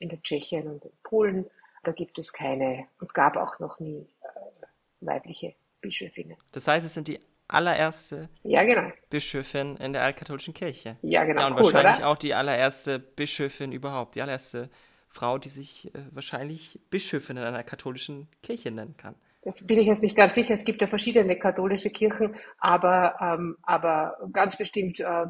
in 0.00 0.08
der 0.08 0.20
Tschechien 0.22 0.66
und 0.66 0.84
in 0.84 0.90
Polen. 1.04 1.48
Da 1.84 1.92
gibt 1.92 2.18
es 2.18 2.32
keine 2.32 2.88
und 2.98 3.14
gab 3.14 3.36
auch 3.36 3.60
noch 3.60 3.78
nie 3.78 4.04
äh, 4.22 4.66
weibliche 5.00 5.54
Bischöfinnen. 5.80 6.36
Das 6.50 6.66
heißt, 6.66 6.84
es 6.84 6.94
sind 6.94 7.06
die 7.06 7.20
allererste 7.52 8.28
ja, 8.42 8.62
genau. 8.64 8.92
Bischöfin 9.10 9.76
in 9.76 9.92
der 9.92 10.02
altkatholischen 10.02 10.54
Kirche. 10.54 10.96
Ja, 11.02 11.24
genau. 11.24 11.40
Ja, 11.40 11.46
und 11.48 11.52
cool, 11.54 11.64
wahrscheinlich 11.64 11.98
oder? 11.98 12.08
auch 12.08 12.16
die 12.16 12.34
allererste 12.34 12.98
Bischöfin 12.98 13.72
überhaupt, 13.72 14.14
die 14.14 14.22
allererste 14.22 14.70
Frau, 15.08 15.38
die 15.38 15.48
sich 15.48 15.94
äh, 15.94 15.98
wahrscheinlich 16.12 16.80
Bischöfin 16.90 17.36
in 17.36 17.42
einer 17.42 17.64
katholischen 17.64 18.28
Kirche 18.42 18.70
nennen 18.70 18.96
kann. 18.96 19.16
Das 19.42 19.54
bin 19.54 19.78
ich 19.78 19.86
jetzt 19.86 20.02
nicht 20.02 20.16
ganz 20.16 20.34
sicher. 20.34 20.52
Es 20.52 20.66
gibt 20.66 20.82
ja 20.82 20.86
verschiedene 20.86 21.34
katholische 21.38 21.88
Kirchen, 21.88 22.36
aber, 22.58 23.16
ähm, 23.22 23.56
aber 23.62 24.18
ganz 24.32 24.58
bestimmt, 24.58 25.00
äh, 25.00 25.26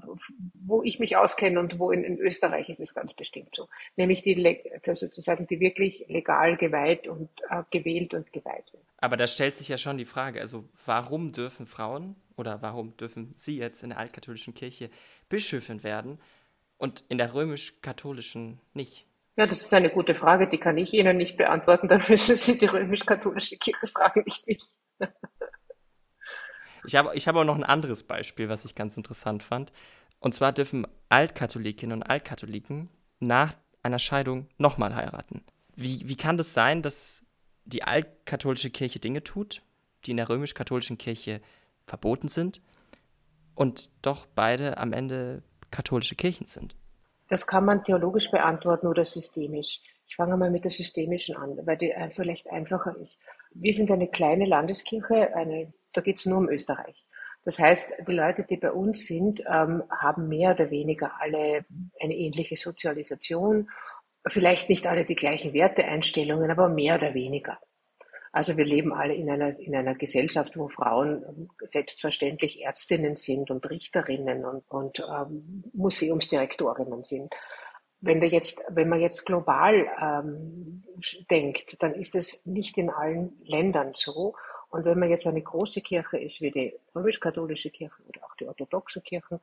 wo 0.54 0.82
ich 0.82 0.98
mich 0.98 1.16
auskenne 1.16 1.60
und 1.60 1.78
wo 1.78 1.92
in, 1.92 2.02
in, 2.02 2.18
Österreich 2.18 2.68
ist 2.70 2.80
es 2.80 2.92
ganz 2.92 3.14
bestimmt 3.14 3.54
so. 3.54 3.68
Nämlich 3.96 4.22
die 4.22 4.60
sozusagen 4.94 5.46
die 5.46 5.60
wirklich 5.60 6.06
legal 6.08 6.56
geweiht 6.56 7.06
und 7.06 7.28
äh, 7.50 7.62
gewählt 7.70 8.12
und 8.12 8.32
geweiht 8.32 8.72
werden. 8.72 8.86
Aber 8.98 9.16
da 9.16 9.28
stellt 9.28 9.54
sich 9.54 9.68
ja 9.68 9.78
schon 9.78 9.96
die 9.96 10.04
Frage, 10.04 10.40
also 10.40 10.64
warum 10.84 11.30
dürfen 11.30 11.66
Frauen 11.66 12.16
oder 12.36 12.62
warum 12.62 12.96
dürfen 12.96 13.34
Sie 13.36 13.58
jetzt 13.58 13.84
in 13.84 13.90
der 13.90 13.98
altkatholischen 13.98 14.54
Kirche 14.54 14.90
Bischöfin 15.28 15.84
werden 15.84 16.18
und 16.78 17.04
in 17.08 17.18
der 17.18 17.32
römisch-katholischen 17.32 18.58
nicht? 18.74 19.06
Ja, 19.37 19.46
das 19.46 19.60
ist 19.60 19.72
eine 19.72 19.90
gute 19.90 20.14
Frage, 20.14 20.49
die 20.49 20.58
kann 20.58 20.76
ich 20.76 20.92
Ihnen 20.92 21.16
nicht 21.16 21.37
beantworten. 21.37 21.88
Da 21.88 21.99
müssen 22.08 22.37
Sie 22.37 22.58
die 22.58 22.66
römisch-katholische 22.66 23.56
Kirche 23.56 23.87
fragen, 23.87 24.22
nicht 24.26 24.46
mich. 24.46 24.60
Ich 26.84 26.96
habe, 26.96 27.14
ich 27.14 27.28
habe 27.28 27.40
auch 27.40 27.44
noch 27.44 27.56
ein 27.56 27.64
anderes 27.64 28.04
Beispiel, 28.04 28.49
was 28.49 28.64
ich 28.64 28.75
ganz 28.75 28.96
interessant 28.96 29.42
fand. 29.42 29.72
Und 30.18 30.34
zwar 30.34 30.52
dürfen 30.52 30.87
Altkatholikinnen 31.08 31.99
und 31.99 32.02
Altkatholiken 32.02 32.88
nach 33.18 33.54
einer 33.82 33.99
Scheidung 33.99 34.49
nochmal 34.58 34.94
heiraten. 34.94 35.42
Wie, 35.75 36.08
wie 36.08 36.16
kann 36.16 36.38
das 36.38 36.54
sein, 36.54 36.82
dass 36.82 37.22
die 37.64 37.82
altkatholische 37.82 38.70
Kirche 38.70 38.99
Dinge 38.99 39.22
tut, 39.22 39.62
die 40.04 40.10
in 40.10 40.16
der 40.16 40.28
römisch-katholischen 40.28 40.99
Kirche 40.99 41.40
verboten 41.87 42.28
sind 42.28 42.62
und 43.54 43.90
doch 44.02 44.26
beide 44.26 44.78
am 44.78 44.92
Ende 44.92 45.42
katholische 45.70 46.16
Kirchen 46.16 46.46
sind? 46.46 46.75
Das 47.30 47.46
kann 47.46 47.64
man 47.64 47.84
theologisch 47.84 48.30
beantworten 48.30 48.88
oder 48.88 49.04
systemisch. 49.04 49.80
Ich 50.08 50.16
fange 50.16 50.37
mal 50.37 50.50
mit 50.50 50.64
der 50.64 50.72
systemischen 50.72 51.37
an, 51.37 51.56
weil 51.64 51.76
die 51.76 51.92
äh, 51.92 52.10
vielleicht 52.10 52.50
einfacher 52.50 52.96
ist. 52.96 53.20
Wir 53.52 53.72
sind 53.72 53.90
eine 53.92 54.08
kleine 54.08 54.44
Landeskirche, 54.46 55.34
eine, 55.37 55.72
da 55.92 56.00
geht 56.00 56.18
es 56.18 56.26
nur 56.26 56.38
um 56.38 56.49
Österreich. 56.49 57.06
Das 57.44 57.60
heißt, 57.60 57.88
die 58.06 58.12
Leute, 58.12 58.42
die 58.42 58.56
bei 58.56 58.72
uns 58.72 59.06
sind, 59.06 59.40
ähm, 59.46 59.84
haben 59.88 60.28
mehr 60.28 60.54
oder 60.54 60.70
weniger 60.70 61.12
alle 61.20 61.64
eine 62.00 62.16
ähnliche 62.16 62.56
Sozialisation, 62.56 63.70
vielleicht 64.26 64.68
nicht 64.68 64.88
alle 64.88 65.04
die 65.04 65.14
gleichen 65.14 65.52
Werteeinstellungen, 65.52 66.50
aber 66.50 66.68
mehr 66.68 66.96
oder 66.96 67.14
weniger. 67.14 67.58
Also 68.32 68.56
wir 68.56 68.64
leben 68.64 68.92
alle 68.92 69.14
in 69.14 69.28
einer, 69.28 69.58
in 69.58 69.75
einer 69.75 69.94
Gesellschaft, 69.94 70.56
wo 70.56 70.68
Frauen 70.68 71.25
ähm, 71.28 71.50
selbstverständlich 71.62 72.62
Ärztinnen 72.62 73.16
sind 73.16 73.50
und 73.50 73.68
Richterinnen 73.68 74.44
und, 74.44 74.62
und 74.70 75.00
ähm, 75.00 75.64
Museumsdirektorinnen 75.72 77.04
sind. 77.04 77.34
Wenn, 78.00 78.20
wir 78.20 78.28
jetzt, 78.28 78.62
wenn 78.68 78.88
man 78.88 79.00
jetzt 79.00 79.26
global 79.26 79.87
ähm, 80.00 80.84
denkt, 81.30 81.76
dann 81.82 81.94
ist 81.94 82.14
es 82.14 82.40
nicht 82.44 82.78
in 82.78 82.88
allen 82.88 83.32
Ländern 83.44 83.92
so. 83.96 84.34
Und 84.70 84.84
wenn 84.84 85.00
man 85.00 85.10
jetzt 85.10 85.26
eine 85.26 85.42
große 85.42 85.80
Kirche 85.80 86.16
ist, 86.18 86.40
wie 86.40 86.52
die 86.52 86.72
römisch-katholische 86.94 87.70
Kirche 87.70 88.00
oder 88.08 88.22
auch 88.25 88.37
die 88.37 88.46
orthodoxe 88.46 89.00
Kirchen, 89.00 89.40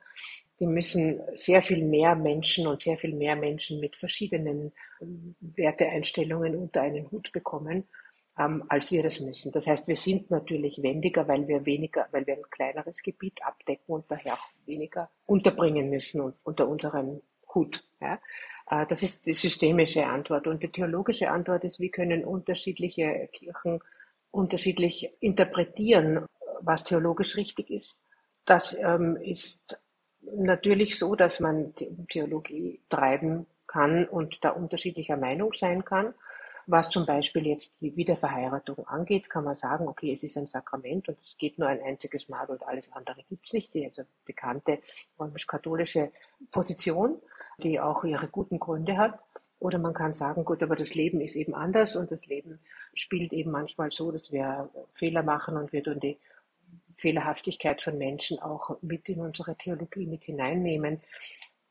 die 0.58 0.66
müssen 0.66 1.20
sehr 1.34 1.60
viel 1.60 1.84
mehr 1.84 2.14
Menschen 2.14 2.66
und 2.66 2.82
sehr 2.82 2.96
viel 2.96 3.14
mehr 3.14 3.36
Menschen 3.36 3.78
mit 3.80 3.96
verschiedenen 3.96 4.72
ähm, 5.02 5.34
Werteeinstellungen 5.40 6.56
unter 6.56 6.80
einen 6.80 7.10
Hut 7.10 7.30
bekommen 7.32 7.86
ähm, 8.38 8.64
als 8.68 8.90
wir 8.90 9.02
das 9.02 9.20
müssen. 9.20 9.52
Das 9.52 9.66
heißt, 9.66 9.88
wir 9.88 9.96
sind 9.96 10.30
natürlich 10.30 10.82
wendiger, 10.82 11.26
weil 11.26 11.48
wir 11.48 11.66
weniger, 11.66 12.06
weil 12.12 12.26
wir 12.26 12.34
ein 12.34 12.50
kleineres 12.50 13.02
Gebiet 13.02 13.44
abdecken 13.44 13.94
und 13.94 14.04
daher 14.08 14.34
auch 14.34 14.48
weniger 14.66 15.10
unterbringen 15.26 15.90
müssen 15.90 16.32
unter 16.44 16.68
unserem 16.68 17.20
Hut. 17.54 17.84
Ja. 18.00 18.20
Äh, 18.70 18.86
das 18.86 19.02
ist 19.02 19.26
die 19.26 19.34
systemische 19.34 20.06
Antwort. 20.06 20.46
Und 20.46 20.62
die 20.62 20.70
theologische 20.70 21.30
Antwort 21.30 21.64
ist, 21.64 21.80
wie 21.80 21.90
können 21.90 22.24
unterschiedliche 22.24 23.28
Kirchen 23.32 23.80
unterschiedlich 24.30 25.10
interpretieren, 25.20 26.26
was 26.60 26.84
theologisch 26.84 27.36
richtig 27.36 27.70
ist. 27.70 27.98
Das 28.44 28.76
ähm, 28.78 29.16
ist 29.16 29.78
natürlich 30.20 30.98
so, 30.98 31.14
dass 31.14 31.40
man 31.40 31.74
Theologie 32.10 32.80
treiben 32.88 33.46
kann 33.66 34.06
und 34.06 34.38
da 34.42 34.50
unterschiedlicher 34.50 35.16
Meinung 35.16 35.52
sein 35.54 35.84
kann. 35.84 36.14
Was 36.70 36.90
zum 36.90 37.06
Beispiel 37.06 37.46
jetzt 37.46 37.80
die 37.80 37.96
Wiederverheiratung 37.96 38.86
angeht, 38.86 39.30
kann 39.30 39.44
man 39.44 39.54
sagen, 39.54 39.88
okay, 39.88 40.12
es 40.12 40.22
ist 40.22 40.36
ein 40.36 40.48
Sakrament 40.48 41.08
und 41.08 41.18
es 41.22 41.38
geht 41.38 41.58
nur 41.58 41.66
ein 41.66 41.82
einziges 41.82 42.28
Mal 42.28 42.44
und 42.44 42.62
alles 42.62 42.92
andere 42.92 43.22
gibt 43.26 43.46
es 43.46 43.54
nicht. 43.54 43.72
Die 43.72 43.86
also 43.86 44.02
bekannte 44.26 44.78
römisch-katholische 45.18 46.12
Position, 46.52 47.22
die 47.62 47.80
auch 47.80 48.04
ihre 48.04 48.28
guten 48.28 48.58
Gründe 48.58 48.98
hat. 48.98 49.18
Oder 49.60 49.78
man 49.78 49.94
kann 49.94 50.12
sagen, 50.12 50.44
gut, 50.44 50.62
aber 50.62 50.76
das 50.76 50.94
Leben 50.94 51.22
ist 51.22 51.36
eben 51.36 51.54
anders 51.54 51.96
und 51.96 52.12
das 52.12 52.26
Leben 52.26 52.58
spielt 52.92 53.32
eben 53.32 53.50
manchmal 53.50 53.90
so, 53.90 54.12
dass 54.12 54.30
wir 54.30 54.68
Fehler 54.92 55.22
machen 55.22 55.56
und 55.56 55.72
wir 55.72 55.82
tun 55.82 56.00
die 56.00 56.18
Fehlerhaftigkeit 56.98 57.82
von 57.82 57.96
Menschen 57.96 58.40
auch 58.40 58.76
mit 58.82 59.08
in 59.08 59.20
unsere 59.20 59.56
Theologie 59.56 60.04
mit 60.04 60.24
hineinnehmen 60.24 61.00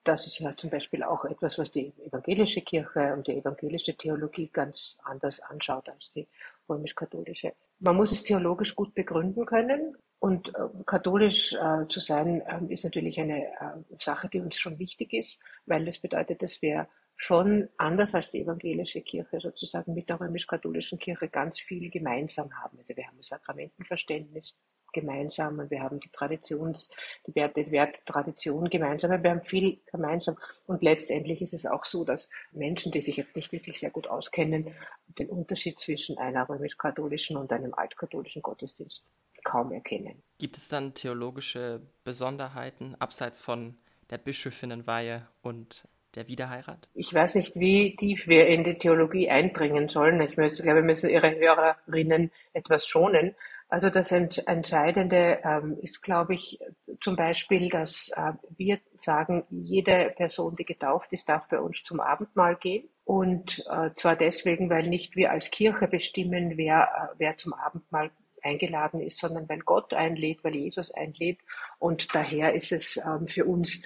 das 0.08 0.26
ist 0.26 0.40
ja 0.40 0.56
zum 0.56 0.70
Beispiel 0.70 1.04
auch 1.04 1.26
etwas, 1.26 1.58
was 1.58 1.72
die 1.72 1.94
evangelische 2.00 2.62
Kirche 2.62 3.14
und 3.14 3.28
die 3.28 3.38
evangelische 3.38 3.96
Theologie 3.96 4.50
ganz 4.52 4.98
anders 5.04 5.40
anschaut 5.40 5.90
als 5.90 6.12
die 6.12 6.28
römisch-katholische. 6.70 7.54
Man 7.80 7.96
muss 7.96 8.12
es 8.12 8.24
theologisch 8.24 8.76
gut 8.76 8.94
begründen 8.94 9.46
können 9.46 9.98
und 10.20 10.50
äh, 10.50 10.52
katholisch 10.86 11.54
äh, 11.54 11.88
zu 11.90 12.00
sein 12.00 12.42
äh, 12.42 12.74
ist 12.74 12.84
natürlich 12.84 13.20
eine 13.20 13.46
äh, 13.46 13.52
Sache, 14.00 14.30
die 14.30 14.40
uns 14.40 14.58
schon 14.58 14.80
wichtig 14.80 15.14
ist, 15.14 15.40
weil 15.66 15.86
das 15.86 16.00
bedeutet, 16.00 16.42
dass 16.42 16.62
wir 16.62 16.88
schon 17.16 17.68
anders 17.78 18.16
als 18.16 18.32
die 18.32 18.42
evangelische 18.42 19.02
Kirche 19.02 19.40
sozusagen 19.40 19.94
mit 19.94 20.08
der 20.08 20.20
römisch-katholischen 20.20 21.00
Kirche 21.00 21.28
ganz 21.28 21.60
viel 21.60 21.90
gemeinsam 21.90 22.56
haben. 22.64 22.78
Also 22.78 22.96
wir 22.96 23.06
haben 23.08 23.18
ein 23.18 23.24
Sakramentenverständnis, 23.24 24.56
gemeinsam 24.94 25.60
und 25.60 25.72
wir 25.72 25.82
haben 25.82 26.00
die 26.00 26.10
Traditions, 26.10 26.90
die 27.26 27.36
Werte, 27.36 27.64
die 27.64 27.72
Werte, 27.72 28.00
Tradition 28.06 28.70
gemeinsam. 28.70 29.12
Wir 29.24 29.32
haben 29.32 29.42
viel 29.42 29.80
gemeinsam. 29.92 30.38
Und 30.66 30.84
letztendlich 30.84 31.42
ist 31.42 31.54
es 31.54 31.66
auch 31.66 31.86
so, 31.86 32.04
dass 32.04 32.30
Menschen, 32.52 32.92
die 32.92 33.02
sich 33.02 33.18
jetzt 33.18 33.36
nicht 33.36 33.52
wirklich 33.52 33.80
sehr 33.80 33.92
gut 33.92 34.08
auskennen, 34.08 34.74
den 35.20 35.30
Unterschied 35.30 35.80
zwischen 35.80 36.18
einer 36.18 36.48
römisch-katholischen 36.48 37.38
und 37.38 37.52
einem 37.52 37.74
altkatholischen 37.74 38.42
Gottesdienst 38.42 39.04
kaum 39.44 39.72
erkennen. 39.72 40.22
Gibt 40.40 40.58
es 40.58 40.68
dann 40.68 40.94
theologische 40.94 41.82
Besonderheiten 42.04 42.96
abseits 43.00 43.42
von 43.42 43.78
der 44.10 44.18
Bischöfinnenweihe 44.18 45.28
und 45.42 45.88
der 46.16 46.28
Wiederheirat? 46.28 46.90
Ich 46.94 47.14
weiß 47.14 47.36
nicht, 47.36 47.56
wie 47.56 47.96
tief 47.96 48.28
wir 48.28 48.48
in 48.48 48.64
die 48.64 48.78
Theologie 48.78 49.30
eindringen 49.30 49.88
sollen. 49.88 50.20
Ich 50.22 50.34
glaube, 50.34 50.64
wir 50.64 50.82
müssen 50.82 51.10
Ihre 51.10 51.36
Hörerinnen 51.36 52.32
etwas 52.54 52.88
schonen. 52.88 53.36
Also 53.70 53.90
das 53.90 54.12
Entscheidende 54.12 55.40
ähm, 55.44 55.78
ist, 55.82 56.02
glaube 56.02 56.36
ich, 56.36 56.58
zum 57.02 57.18
Beispiel, 57.18 57.70
dass 57.70 58.10
äh, 58.16 58.32
wir 58.56 58.80
sagen, 58.98 59.44
jede 59.50 60.14
Person, 60.16 60.56
die 60.56 60.64
getauft 60.64 61.12
ist, 61.12 61.28
darf 61.28 61.50
bei 61.50 61.60
uns 61.60 61.84
zum 61.84 62.00
Abendmahl 62.00 62.56
gehen. 62.56 62.88
Und 63.04 63.66
äh, 63.70 63.90
zwar 63.96 64.16
deswegen, 64.16 64.70
weil 64.70 64.88
nicht 64.88 65.18
wir 65.18 65.32
als 65.32 65.52
Kirche 65.52 65.88
bestimmen, 65.88 66.56
wer, 66.56 66.84
äh, 66.84 67.16
wer 67.18 67.36
zum 67.36 67.54
Abendmahl 67.54 68.12
eingeladen 68.42 69.02
ist, 69.02 69.18
sondern 69.18 69.50
weil 69.50 69.60
Gott 69.60 69.94
einlädt, 69.94 70.44
weil 70.46 70.56
Jesus 70.56 70.92
einlädt. 70.92 71.40
Und 71.78 72.16
daher 72.16 72.54
ist 72.54 72.72
es 72.72 72.98
ähm, 72.98 73.28
für 73.28 73.44
uns, 73.44 73.84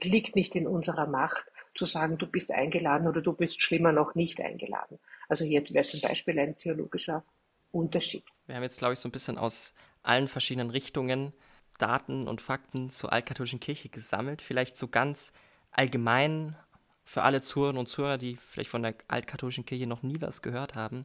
liegt 0.00 0.36
nicht 0.36 0.54
in 0.54 0.68
unserer 0.68 1.08
Macht, 1.08 1.44
zu 1.74 1.86
sagen, 1.86 2.18
du 2.18 2.26
bist 2.26 2.50
eingeladen 2.50 3.08
oder 3.08 3.22
du 3.22 3.32
bist 3.32 3.62
schlimmer 3.62 3.92
noch 3.92 4.14
nicht 4.14 4.40
eingeladen. 4.40 4.98
Also 5.28 5.44
jetzt 5.44 5.72
wäre 5.72 5.84
zum 5.84 6.02
Beispiel 6.02 6.38
ein 6.38 6.56
theologischer 6.56 7.24
Unterschied. 7.72 8.24
Wir 8.46 8.56
haben 8.56 8.62
jetzt, 8.62 8.78
glaube 8.78 8.94
ich, 8.94 9.00
so 9.00 9.08
ein 9.08 9.12
bisschen 9.12 9.38
aus 9.38 9.74
allen 10.02 10.28
verschiedenen 10.28 10.70
Richtungen 10.70 11.32
Daten 11.78 12.28
und 12.28 12.40
Fakten 12.40 12.90
zur 12.90 13.12
altkatholischen 13.12 13.60
Kirche 13.60 13.88
gesammelt. 13.88 14.42
Vielleicht 14.42 14.76
so 14.76 14.88
ganz 14.88 15.32
allgemein 15.70 16.56
für 17.04 17.22
alle 17.22 17.40
Zuhörerinnen 17.40 17.80
und 17.80 17.88
Zuhörer, 17.88 18.18
die 18.18 18.36
vielleicht 18.36 18.70
von 18.70 18.82
der 18.82 18.94
altkatholischen 19.08 19.64
Kirche 19.64 19.86
noch 19.86 20.02
nie 20.02 20.20
was 20.20 20.42
gehört 20.42 20.74
haben. 20.74 21.04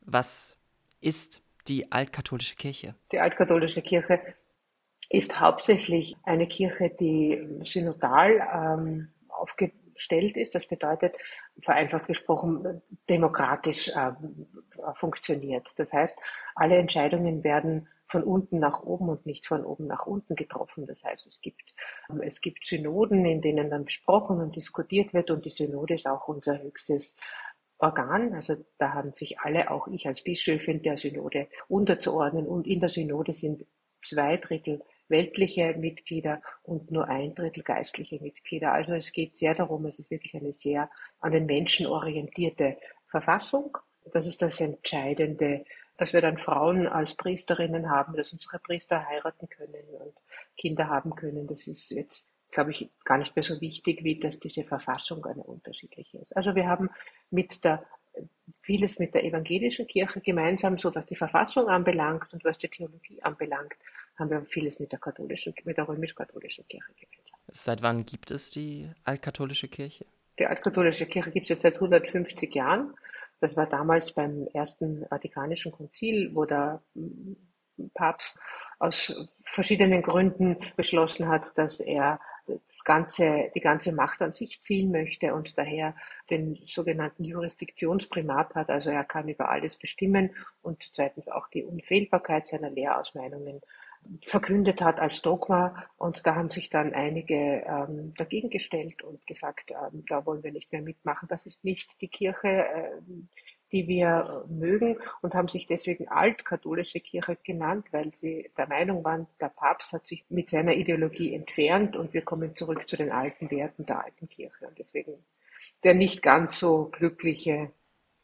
Was 0.00 0.58
ist 1.00 1.42
die 1.68 1.92
altkatholische 1.92 2.56
Kirche? 2.56 2.94
Die 3.12 3.20
altkatholische 3.20 3.82
Kirche 3.82 4.20
ist 5.08 5.38
hauptsächlich 5.40 6.16
eine 6.24 6.46
Kirche, 6.46 6.90
die 6.98 7.60
synodal 7.64 8.48
ähm, 8.52 9.08
aufge 9.28 9.72
gestellt 10.00 10.36
ist. 10.36 10.54
Das 10.54 10.66
bedeutet, 10.66 11.14
vereinfacht 11.62 12.06
gesprochen, 12.06 12.80
demokratisch 13.08 13.88
äh, 13.88 14.12
funktioniert. 14.94 15.68
Das 15.76 15.92
heißt, 15.92 16.18
alle 16.54 16.78
Entscheidungen 16.78 17.44
werden 17.44 17.86
von 18.06 18.24
unten 18.24 18.58
nach 18.58 18.82
oben 18.82 19.08
und 19.08 19.26
nicht 19.26 19.46
von 19.46 19.64
oben 19.64 19.86
nach 19.86 20.06
unten 20.06 20.34
getroffen. 20.34 20.86
Das 20.86 21.04
heißt, 21.04 21.26
es 21.26 21.40
gibt, 21.40 21.74
es 22.22 22.40
gibt 22.40 22.66
Synoden, 22.66 23.24
in 23.24 23.40
denen 23.40 23.70
dann 23.70 23.84
besprochen 23.84 24.40
und 24.40 24.56
diskutiert 24.56 25.14
wird 25.14 25.30
und 25.30 25.44
die 25.44 25.50
Synode 25.50 25.94
ist 25.94 26.06
auch 26.06 26.26
unser 26.26 26.60
höchstes 26.60 27.14
Organ. 27.78 28.34
Also 28.34 28.56
da 28.78 28.94
haben 28.94 29.12
sich 29.14 29.38
alle, 29.38 29.70
auch 29.70 29.86
ich 29.86 30.08
als 30.08 30.22
Bischöfin 30.22 30.82
der 30.82 30.96
Synode, 30.96 31.46
unterzuordnen 31.68 32.46
und 32.46 32.66
in 32.66 32.80
der 32.80 32.88
Synode 32.88 33.32
sind 33.32 33.64
zwei 34.02 34.38
Drittel 34.38 34.82
weltliche 35.10 35.74
Mitglieder 35.76 36.40
und 36.62 36.90
nur 36.90 37.08
ein 37.08 37.34
Drittel 37.34 37.62
geistliche 37.62 38.20
Mitglieder. 38.20 38.72
Also 38.72 38.94
es 38.94 39.12
geht 39.12 39.36
sehr 39.36 39.54
darum, 39.54 39.84
es 39.86 39.98
ist 39.98 40.10
wirklich 40.10 40.34
eine 40.34 40.54
sehr 40.54 40.90
an 41.20 41.32
den 41.32 41.46
Menschen 41.46 41.86
orientierte 41.86 42.78
Verfassung. 43.08 43.76
Das 44.12 44.26
ist 44.26 44.40
das 44.40 44.60
Entscheidende, 44.60 45.64
dass 45.98 46.12
wir 46.12 46.22
dann 46.22 46.38
Frauen 46.38 46.86
als 46.86 47.14
Priesterinnen 47.14 47.90
haben, 47.90 48.16
dass 48.16 48.32
unsere 48.32 48.58
Priester 48.58 49.06
heiraten 49.06 49.48
können 49.48 49.84
und 49.98 50.14
Kinder 50.56 50.88
haben 50.88 51.14
können. 51.14 51.46
Das 51.46 51.66
ist 51.66 51.90
jetzt, 51.90 52.24
glaube 52.50 52.70
ich, 52.70 52.88
gar 53.04 53.18
nicht 53.18 53.36
mehr 53.36 53.42
so 53.42 53.60
wichtig, 53.60 54.02
wie 54.02 54.18
dass 54.18 54.38
diese 54.38 54.64
Verfassung 54.64 55.24
eine 55.26 55.42
unterschiedliche 55.42 56.18
ist. 56.18 56.34
Also 56.36 56.54
wir 56.54 56.66
haben 56.66 56.88
mit 57.30 57.62
der 57.64 57.84
vieles 58.62 58.98
mit 58.98 59.14
der 59.14 59.24
evangelischen 59.24 59.86
Kirche 59.86 60.20
gemeinsam, 60.20 60.76
so 60.76 60.94
was 60.94 61.06
die 61.06 61.16
Verfassung 61.16 61.68
anbelangt 61.68 62.32
und 62.32 62.44
was 62.44 62.58
die 62.58 62.68
Theologie 62.68 63.22
anbelangt 63.22 63.74
haben 64.20 64.30
wir 64.30 64.44
vieles 64.46 64.78
mit 64.78 64.92
der 64.92 64.98
katholischen, 64.98 65.54
mit 65.64 65.76
der 65.76 65.88
römisch-katholischen 65.88 66.66
Kirche 66.68 66.92
gemeinsam. 66.94 67.40
Seit 67.48 67.82
wann 67.82 68.04
gibt 68.04 68.30
es 68.30 68.50
die 68.50 68.90
altkatholische 69.04 69.68
Kirche? 69.68 70.06
Die 70.38 70.46
altkatholische 70.46 71.06
Kirche 71.06 71.30
gibt 71.30 71.44
es 71.46 71.50
jetzt 71.50 71.62
seit 71.62 71.74
150 71.74 72.54
Jahren. 72.54 72.94
Das 73.40 73.56
war 73.56 73.66
damals 73.66 74.12
beim 74.12 74.46
ersten 74.52 75.06
Vatikanischen 75.08 75.72
Konzil, 75.72 76.30
wo 76.34 76.44
der 76.44 76.82
Papst 77.94 78.38
aus 78.78 79.28
verschiedenen 79.44 80.02
Gründen 80.02 80.56
beschlossen 80.76 81.28
hat, 81.28 81.50
dass 81.56 81.80
er 81.80 82.20
das 82.46 82.84
ganze, 82.84 83.50
die 83.54 83.60
ganze 83.60 83.92
Macht 83.92 84.22
an 84.22 84.32
sich 84.32 84.62
ziehen 84.62 84.90
möchte 84.90 85.34
und 85.34 85.56
daher 85.56 85.94
den 86.30 86.58
sogenannten 86.66 87.24
Jurisdiktionsprimat 87.24 88.54
hat. 88.54 88.70
Also 88.70 88.90
er 88.90 89.04
kann 89.04 89.28
über 89.28 89.50
alles 89.50 89.76
bestimmen 89.76 90.30
und 90.62 90.88
zweitens 90.92 91.28
auch 91.28 91.48
die 91.48 91.64
Unfehlbarkeit 91.64 92.48
seiner 92.48 92.70
Lehrausmeinungen 92.70 93.60
verkündet 94.26 94.80
hat 94.80 95.00
als 95.00 95.22
Dogma. 95.22 95.86
Und 95.96 96.26
da 96.26 96.34
haben 96.34 96.50
sich 96.50 96.70
dann 96.70 96.94
einige 96.94 97.34
ähm, 97.66 98.14
dagegen 98.16 98.50
gestellt 98.50 99.02
und 99.02 99.26
gesagt, 99.26 99.70
ähm, 99.70 100.04
da 100.08 100.24
wollen 100.26 100.42
wir 100.42 100.52
nicht 100.52 100.72
mehr 100.72 100.82
mitmachen. 100.82 101.28
Das 101.28 101.46
ist 101.46 101.64
nicht 101.64 102.00
die 102.00 102.08
Kirche, 102.08 102.48
äh, 102.48 103.00
die 103.72 103.86
wir 103.86 104.44
mögen 104.48 104.96
und 105.22 105.34
haben 105.34 105.48
sich 105.48 105.66
deswegen 105.66 106.08
altkatholische 106.08 106.98
Kirche 106.98 107.36
genannt, 107.44 107.86
weil 107.92 108.12
sie 108.18 108.50
der 108.56 108.66
Meinung 108.66 109.04
waren, 109.04 109.28
der 109.40 109.48
Papst 109.48 109.92
hat 109.92 110.08
sich 110.08 110.24
mit 110.28 110.50
seiner 110.50 110.74
Ideologie 110.74 111.34
entfernt 111.34 111.94
und 111.94 112.12
wir 112.12 112.22
kommen 112.22 112.56
zurück 112.56 112.88
zu 112.88 112.96
den 112.96 113.12
alten 113.12 113.50
Werten 113.50 113.86
der 113.86 114.04
alten 114.04 114.28
Kirche. 114.28 114.66
Und 114.66 114.78
deswegen 114.78 115.14
der 115.84 115.94
nicht 115.94 116.22
ganz 116.22 116.58
so 116.58 116.88
glückliche 116.90 117.70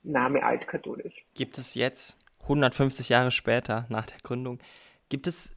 Name 0.02 0.44
altkatholisch. 0.44 1.26
Gibt 1.34 1.58
es 1.58 1.74
jetzt, 1.74 2.18
150 2.42 3.08
Jahre 3.08 3.30
später 3.30 3.86
nach 3.88 4.06
der 4.06 4.18
Gründung, 4.22 4.60
gibt 5.08 5.26
es 5.26 5.55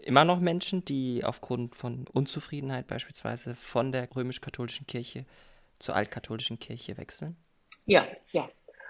immer 0.00 0.24
noch 0.24 0.40
Menschen, 0.40 0.84
die 0.84 1.24
aufgrund 1.24 1.74
von 1.74 2.06
Unzufriedenheit 2.12 2.86
beispielsweise 2.86 3.54
von 3.54 3.92
der 3.92 4.08
römisch-katholischen 4.14 4.86
Kirche 4.86 5.24
zur 5.78 5.94
altkatholischen 5.96 6.58
Kirche 6.58 6.96
wechseln? 6.96 7.36
Ja, 7.86 8.06
ja. 8.32 8.48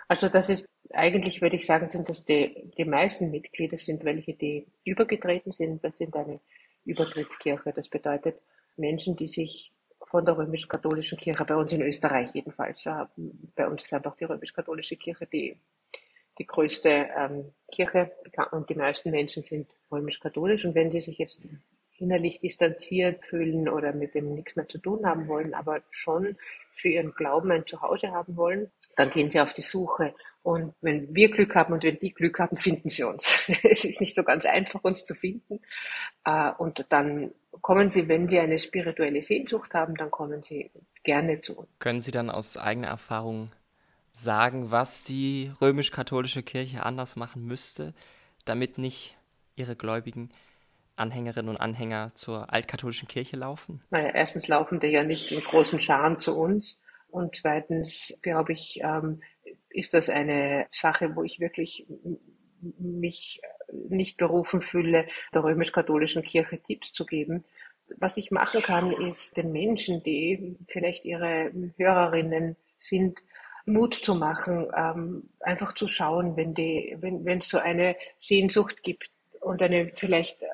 Also 0.08 0.28
das 0.28 0.48
ist 0.48 0.66
eigentlich, 0.90 1.42
würde 1.42 1.56
ich 1.56 1.66
sagen, 1.66 1.90
sind 1.90 2.08
das 2.08 2.24
die, 2.24 2.70
die 2.76 2.84
meisten 2.84 3.30
Mitglieder 3.30 3.78
sind 3.78 4.04
welche, 4.04 4.34
die 4.34 4.66
übergetreten 4.84 5.52
sind. 5.52 5.84
Das 5.84 5.98
sind 5.98 6.16
eine 6.16 6.40
Übertrittskirche. 6.84 7.72
Das 7.72 7.88
bedeutet 7.88 8.40
Menschen, 8.76 9.16
die 9.16 9.28
sich 9.28 9.72
von 10.06 10.24
der 10.24 10.38
römisch-katholischen 10.38 11.18
Kirche, 11.18 11.44
bei 11.44 11.56
uns 11.56 11.72
in 11.72 11.82
Österreich 11.82 12.30
jedenfalls, 12.34 12.84
ja, 12.84 13.10
bei 13.54 13.68
uns 13.68 13.84
ist 13.84 13.92
einfach 13.92 14.16
die 14.16 14.24
römisch-katholische 14.24 14.96
Kirche 14.96 15.26
die 15.26 15.58
die 16.38 16.46
größte 16.46 17.08
ähm, 17.16 17.52
Kirche 17.72 18.12
und 18.52 18.70
die 18.70 18.74
meisten 18.74 19.10
Menschen 19.10 19.44
sind 19.44 19.68
römisch-katholisch. 19.90 20.64
Und 20.64 20.74
wenn 20.74 20.90
sie 20.90 21.00
sich 21.00 21.18
jetzt 21.18 21.40
innerlich 21.98 22.40
distanziert 22.40 23.24
fühlen 23.24 23.68
oder 23.68 23.92
mit 23.92 24.14
dem 24.14 24.34
nichts 24.34 24.56
mehr 24.56 24.68
zu 24.68 24.78
tun 24.78 25.04
haben 25.04 25.26
wollen, 25.28 25.54
aber 25.54 25.82
schon 25.90 26.36
für 26.72 26.88
ihren 26.88 27.12
Glauben 27.12 27.50
ein 27.50 27.66
Zuhause 27.66 28.12
haben 28.12 28.36
wollen, 28.36 28.70
dann 28.96 29.10
gehen 29.10 29.30
sie 29.30 29.40
auf 29.40 29.52
die 29.52 29.62
Suche. 29.62 30.14
Und 30.42 30.74
wenn 30.80 31.14
wir 31.14 31.30
Glück 31.30 31.54
haben 31.56 31.74
und 31.74 31.82
wenn 31.82 31.98
die 31.98 32.14
Glück 32.14 32.38
haben, 32.38 32.56
finden 32.56 32.88
sie 32.88 33.02
uns. 33.02 33.48
es 33.64 33.84
ist 33.84 34.00
nicht 34.00 34.14
so 34.14 34.22
ganz 34.22 34.46
einfach, 34.46 34.82
uns 34.84 35.04
zu 35.04 35.14
finden. 35.14 35.60
Äh, 36.24 36.52
und 36.58 36.86
dann 36.88 37.32
kommen 37.60 37.90
sie, 37.90 38.08
wenn 38.08 38.28
sie 38.28 38.38
eine 38.38 38.58
spirituelle 38.58 39.22
Sehnsucht 39.22 39.74
haben, 39.74 39.96
dann 39.96 40.10
kommen 40.10 40.42
sie 40.42 40.70
gerne 41.02 41.40
zu 41.42 41.58
uns. 41.58 41.68
Können 41.80 42.00
Sie 42.00 42.12
dann 42.12 42.30
aus 42.30 42.56
eigener 42.56 42.88
Erfahrung 42.88 43.50
sagen, 44.12 44.70
was 44.70 45.04
die 45.04 45.52
römisch-katholische 45.60 46.42
Kirche 46.42 46.84
anders 46.84 47.16
machen 47.16 47.44
müsste, 47.44 47.94
damit 48.44 48.78
nicht 48.78 49.16
ihre 49.56 49.76
gläubigen 49.76 50.30
Anhängerinnen 50.96 51.50
und 51.50 51.56
Anhänger 51.56 52.12
zur 52.14 52.52
altkatholischen 52.52 53.08
Kirche 53.08 53.36
laufen? 53.36 53.82
Naja, 53.90 54.10
erstens 54.14 54.48
laufen 54.48 54.80
die 54.80 54.88
ja 54.88 55.04
nicht 55.04 55.32
in 55.32 55.40
großen 55.40 55.80
Scharen 55.80 56.20
zu 56.20 56.36
uns. 56.36 56.80
Und 57.10 57.36
zweitens, 57.36 58.18
glaube 58.22 58.52
ich, 58.52 58.80
ähm, 58.82 59.22
ist 59.70 59.94
das 59.94 60.10
eine 60.10 60.66
Sache, 60.72 61.16
wo 61.16 61.22
ich 61.22 61.40
wirklich 61.40 61.86
mich 62.60 63.40
nicht 63.88 64.16
berufen 64.16 64.62
fühle, 64.62 65.06
der 65.32 65.44
römisch-katholischen 65.44 66.22
Kirche 66.22 66.60
Tipps 66.62 66.92
zu 66.92 67.06
geben. 67.06 67.44
Was 67.96 68.16
ich 68.16 68.30
machen 68.30 68.62
kann, 68.62 68.92
ist 68.92 69.36
den 69.36 69.52
Menschen, 69.52 70.02
die 70.02 70.56
vielleicht 70.68 71.04
ihre 71.04 71.52
Hörerinnen 71.76 72.56
sind, 72.78 73.20
Mut 73.68 73.94
zu 73.94 74.14
machen, 74.14 74.66
ähm, 74.76 75.30
einfach 75.40 75.74
zu 75.74 75.88
schauen, 75.88 76.36
wenn 76.36 76.54
die, 76.54 76.96
wenn 77.00 77.24
wenn 77.24 77.38
es 77.38 77.48
so 77.48 77.58
eine 77.58 77.96
Sehnsucht 78.18 78.82
gibt 78.82 79.10
und 79.40 79.62
eine 79.62 79.92
vielleicht 79.94 80.42
äh, 80.42 80.46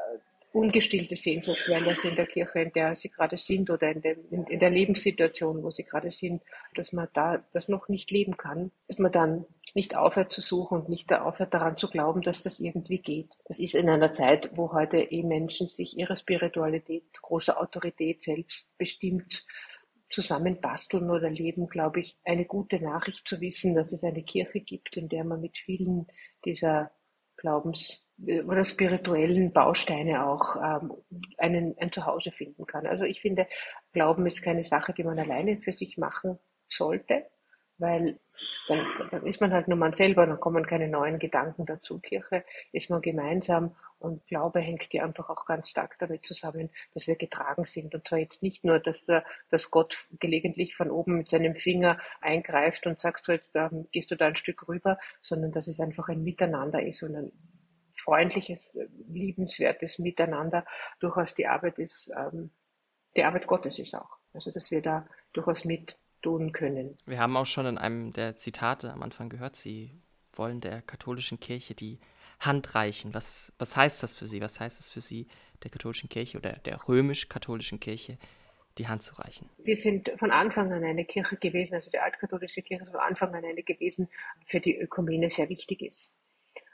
ungestillte 0.54 1.16
Sehnsucht, 1.16 1.68
weil 1.68 1.84
das 1.84 2.04
in 2.04 2.14
der 2.14 2.26
Kirche, 2.26 2.60
in 2.60 2.72
der 2.72 2.94
sie 2.94 3.08
gerade 3.08 3.36
sind 3.36 3.70
oder 3.70 3.90
in, 3.90 4.02
dem, 4.02 4.18
in, 4.30 4.44
in 4.44 4.60
der 4.60 4.70
Lebenssituation, 4.70 5.62
wo 5.64 5.70
sie 5.70 5.82
gerade 5.82 6.12
sind, 6.12 6.42
dass 6.76 6.92
man 6.92 7.08
da 7.12 7.42
das 7.52 7.68
noch 7.68 7.88
nicht 7.88 8.10
leben 8.12 8.36
kann, 8.36 8.70
dass 8.86 8.98
man 8.98 9.10
dann 9.10 9.46
nicht 9.74 9.96
aufhört 9.96 10.32
zu 10.32 10.40
suchen 10.40 10.78
und 10.78 10.88
nicht 10.88 11.12
aufhört 11.12 11.52
daran 11.52 11.76
zu 11.76 11.90
glauben, 11.90 12.22
dass 12.22 12.44
das 12.44 12.60
irgendwie 12.60 12.98
geht. 12.98 13.30
Das 13.46 13.58
ist 13.58 13.74
in 13.74 13.88
einer 13.88 14.12
Zeit, 14.12 14.50
wo 14.54 14.72
heute 14.72 14.98
eh 14.98 15.24
Menschen 15.24 15.68
sich 15.68 15.98
ihre 15.98 16.14
Spiritualität, 16.14 17.02
großer 17.20 17.60
Autorität 17.60 18.22
selbst 18.22 18.66
bestimmt 18.78 19.44
zusammenbasteln 20.14 21.10
oder 21.10 21.28
leben, 21.28 21.66
glaube 21.66 22.00
ich, 22.00 22.16
eine 22.24 22.44
gute 22.44 22.80
Nachricht 22.80 23.26
zu 23.28 23.40
wissen, 23.40 23.74
dass 23.74 23.92
es 23.92 24.04
eine 24.04 24.22
Kirche 24.22 24.60
gibt, 24.60 24.96
in 24.96 25.08
der 25.08 25.24
man 25.24 25.40
mit 25.40 25.58
vielen 25.58 26.06
dieser 26.44 26.92
Glaubens- 27.36 28.08
oder 28.18 28.64
spirituellen 28.64 29.52
Bausteine 29.52 30.26
auch 30.26 30.56
ähm, 30.56 30.92
einen, 31.36 31.76
ein 31.78 31.90
Zuhause 31.92 32.30
finden 32.30 32.64
kann. 32.64 32.86
Also 32.86 33.04
ich 33.04 33.20
finde, 33.20 33.48
Glauben 33.92 34.26
ist 34.26 34.40
keine 34.40 34.64
Sache, 34.64 34.92
die 34.92 35.04
man 35.04 35.18
alleine 35.18 35.58
für 35.58 35.72
sich 35.72 35.98
machen 35.98 36.38
sollte, 36.68 37.26
weil 37.78 38.18
dann, 38.68 38.86
dann 39.10 39.26
ist 39.26 39.40
man 39.40 39.52
halt 39.52 39.68
nur 39.68 39.78
man 39.78 39.92
selber, 39.92 40.26
dann 40.26 40.40
kommen 40.40 40.66
keine 40.66 40.88
neuen 40.88 41.18
Gedanken 41.18 41.66
dazu. 41.66 41.98
Kirche 41.98 42.44
ist 42.72 42.90
man 42.90 43.02
gemeinsam 43.02 43.74
und 43.98 44.26
Glaube 44.26 44.60
hängt 44.60 44.92
ja 44.92 45.04
einfach 45.04 45.30
auch 45.30 45.46
ganz 45.46 45.70
stark 45.70 45.98
damit 45.98 46.26
zusammen, 46.26 46.70
dass 46.92 47.06
wir 47.06 47.16
getragen 47.16 47.64
sind. 47.64 47.94
Und 47.94 48.06
zwar 48.06 48.18
jetzt 48.18 48.42
nicht 48.42 48.64
nur, 48.64 48.78
dass, 48.78 49.04
der, 49.06 49.24
dass 49.50 49.70
Gott 49.70 50.06
gelegentlich 50.20 50.76
von 50.76 50.90
oben 50.90 51.18
mit 51.18 51.30
seinem 51.30 51.54
Finger 51.54 51.98
eingreift 52.20 52.86
und 52.86 53.00
sagt, 53.00 53.24
so 53.24 53.32
jetzt 53.32 53.50
ähm, 53.54 53.88
gehst 53.92 54.10
du 54.10 54.16
da 54.16 54.26
ein 54.26 54.36
Stück 54.36 54.68
rüber, 54.68 54.98
sondern 55.20 55.52
dass 55.52 55.68
es 55.68 55.80
einfach 55.80 56.08
ein 56.08 56.22
Miteinander 56.22 56.82
ist 56.82 57.02
und 57.02 57.16
ein 57.16 57.32
freundliches, 57.96 58.76
liebenswertes 59.08 59.98
Miteinander 59.98 60.64
durchaus 61.00 61.34
die 61.34 61.46
Arbeit 61.46 61.78
ist, 61.78 62.10
ähm, 62.16 62.50
die 63.16 63.24
Arbeit 63.24 63.46
Gottes 63.46 63.78
ist 63.78 63.94
auch. 63.94 64.18
Also 64.32 64.50
dass 64.50 64.70
wir 64.70 64.82
da 64.82 65.06
durchaus 65.32 65.64
mit 65.64 65.96
tun 66.24 66.52
können. 66.52 66.96
Wir 67.06 67.18
haben 67.18 67.36
auch 67.36 67.46
schon 67.46 67.66
in 67.66 67.78
einem 67.78 68.12
der 68.12 68.36
Zitate 68.36 68.92
am 68.92 69.02
Anfang 69.02 69.28
gehört, 69.28 69.56
Sie 69.56 69.92
wollen 70.32 70.60
der 70.60 70.82
katholischen 70.82 71.38
Kirche 71.38 71.74
die 71.74 71.98
Hand 72.40 72.74
reichen. 72.74 73.14
Was, 73.14 73.52
was 73.58 73.76
heißt 73.76 74.02
das 74.02 74.14
für 74.14 74.26
Sie? 74.26 74.40
Was 74.40 74.58
heißt 74.58 74.80
es 74.80 74.88
für 74.88 75.00
Sie, 75.00 75.28
der 75.62 75.70
katholischen 75.70 76.08
Kirche 76.08 76.38
oder 76.38 76.52
der 76.64 76.88
römisch-katholischen 76.88 77.78
Kirche 77.78 78.18
die 78.78 78.88
Hand 78.88 79.02
zu 79.02 79.14
reichen? 79.14 79.48
Wir 79.58 79.76
sind 79.76 80.10
von 80.16 80.30
Anfang 80.30 80.72
an 80.72 80.82
eine 80.82 81.04
Kirche 81.04 81.36
gewesen, 81.36 81.74
also 81.74 81.90
die 81.90 81.98
altkatholische 81.98 82.62
Kirche 82.62 82.84
ist 82.84 82.90
von 82.90 83.00
Anfang 83.00 83.34
an 83.34 83.44
eine 83.44 83.62
gewesen, 83.62 84.08
für 84.44 84.60
die 84.60 84.76
Ökumene 84.76 85.30
sehr 85.30 85.48
wichtig 85.48 85.82
ist. 85.82 86.10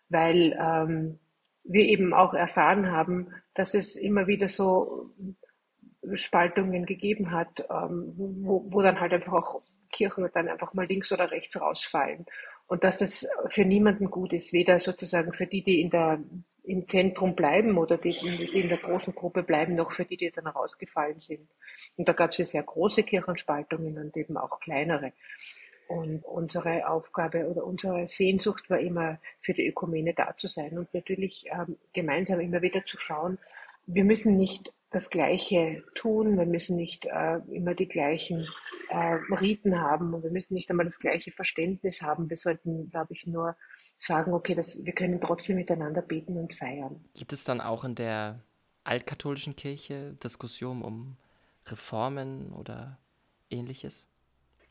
Weil 0.09 0.59
ähm, 0.59 1.19
wir 1.65 1.85
eben 1.85 2.15
auch 2.15 2.35
erfahren 2.35 2.91
haben, 2.91 3.35
dass 3.55 3.75
es 3.75 3.97
immer 3.97 4.27
wieder 4.27 4.49
so 4.49 5.11
Spaltungen 6.15 6.87
gegeben 6.87 7.31
hat, 7.31 7.65
ähm, 7.71 8.15
wo, 8.17 8.65
wo 8.71 8.83
dann 8.83 9.01
halt 9.01 9.13
einfach 9.13 9.33
auch 9.33 9.63
Kirchen 9.91 10.29
dann 10.33 10.49
einfach 10.49 10.73
mal 10.73 10.87
links 10.87 11.13
oder 11.13 11.31
rechts 11.31 11.61
rausfallen. 11.61 12.27
Und 12.67 12.85
dass 12.85 12.99
das 12.99 13.27
für 13.49 13.65
niemanden 13.65 14.11
gut 14.11 14.33
ist, 14.33 14.53
weder 14.53 14.79
sozusagen 14.79 15.33
für 15.33 15.47
die, 15.47 15.63
die 15.63 15.81
in 15.81 15.91
der, 15.91 16.21
im 16.63 16.89
Zentrum 16.89 17.35
bleiben 17.35 17.77
oder 17.77 17.99
die, 17.99 18.11
die 18.11 18.61
in 18.61 18.69
der 18.69 18.79
großen 18.79 19.15
Gruppe 19.15 19.43
bleiben, 19.43 19.75
noch 19.75 19.91
für 19.93 20.05
die, 20.05 20.17
die 20.17 20.31
dann 20.31 20.47
rausgefallen 20.47 21.21
sind. 21.21 21.49
Und 21.97 22.09
da 22.09 22.13
gab 22.13 22.31
es 22.31 22.39
ja 22.39 22.45
sehr 22.45 22.63
große 22.63 23.03
Kirchenspaltungen 23.03 23.99
und 23.99 24.17
eben 24.17 24.37
auch 24.37 24.61
kleinere. 24.61 25.13
Und 25.89 26.25
unsere 26.25 26.89
Aufgabe 26.89 27.51
oder 27.51 27.65
unsere 27.65 28.07
Sehnsucht 28.07 28.71
war 28.71 28.79
immer, 28.79 29.19
für 29.41 29.55
die 29.55 29.67
Ökumene 29.67 30.15
da 30.15 30.37
zu 30.37 30.47
sein 30.47 30.79
und 30.79 30.95
natürlich 30.95 31.47
ähm, 31.51 31.77
gemeinsam 31.93 32.39
immer 32.39 32.63
wieder 32.63 32.87
zu 32.87 32.97
schauen, 32.97 33.39
wir 33.94 34.05
müssen 34.05 34.37
nicht 34.37 34.72
das 34.90 35.09
Gleiche 35.09 35.85
tun, 35.94 36.37
wir 36.37 36.46
müssen 36.46 36.76
nicht 36.76 37.07
äh, 37.07 37.38
immer 37.53 37.74
die 37.74 37.87
gleichen 37.87 38.46
äh, 38.88 39.18
Riten 39.37 39.81
haben 39.81 40.14
und 40.14 40.24
wir 40.24 40.33
müssen 40.33 40.55
nicht 40.55 40.68
einmal 40.68 40.87
das 40.87 40.98
gleiche 40.98 41.31
Verständnis 41.31 42.03
haben. 42.03 42.29
Wir 42.29 42.37
sollten, 42.37 42.90
glaube 42.90 43.12
ich, 43.12 43.26
nur 43.26 43.57
sagen, 43.98 44.33
okay, 44.33 44.57
das, 44.57 44.85
wir 44.85 44.92
können 44.92 45.20
trotzdem 45.20 45.57
miteinander 45.57 46.03
beten 46.03 46.37
und 46.37 46.55
feiern. 46.55 47.05
Gibt 47.14 47.33
es 47.33 47.44
dann 47.44 47.61
auch 47.61 47.85
in 47.85 47.94
der 47.94 48.40
altkatholischen 48.83 49.55
Kirche 49.55 50.14
Diskussionen 50.14 50.83
um 50.83 51.16
Reformen 51.66 52.53
oder 52.53 52.98
ähnliches? 53.48 54.09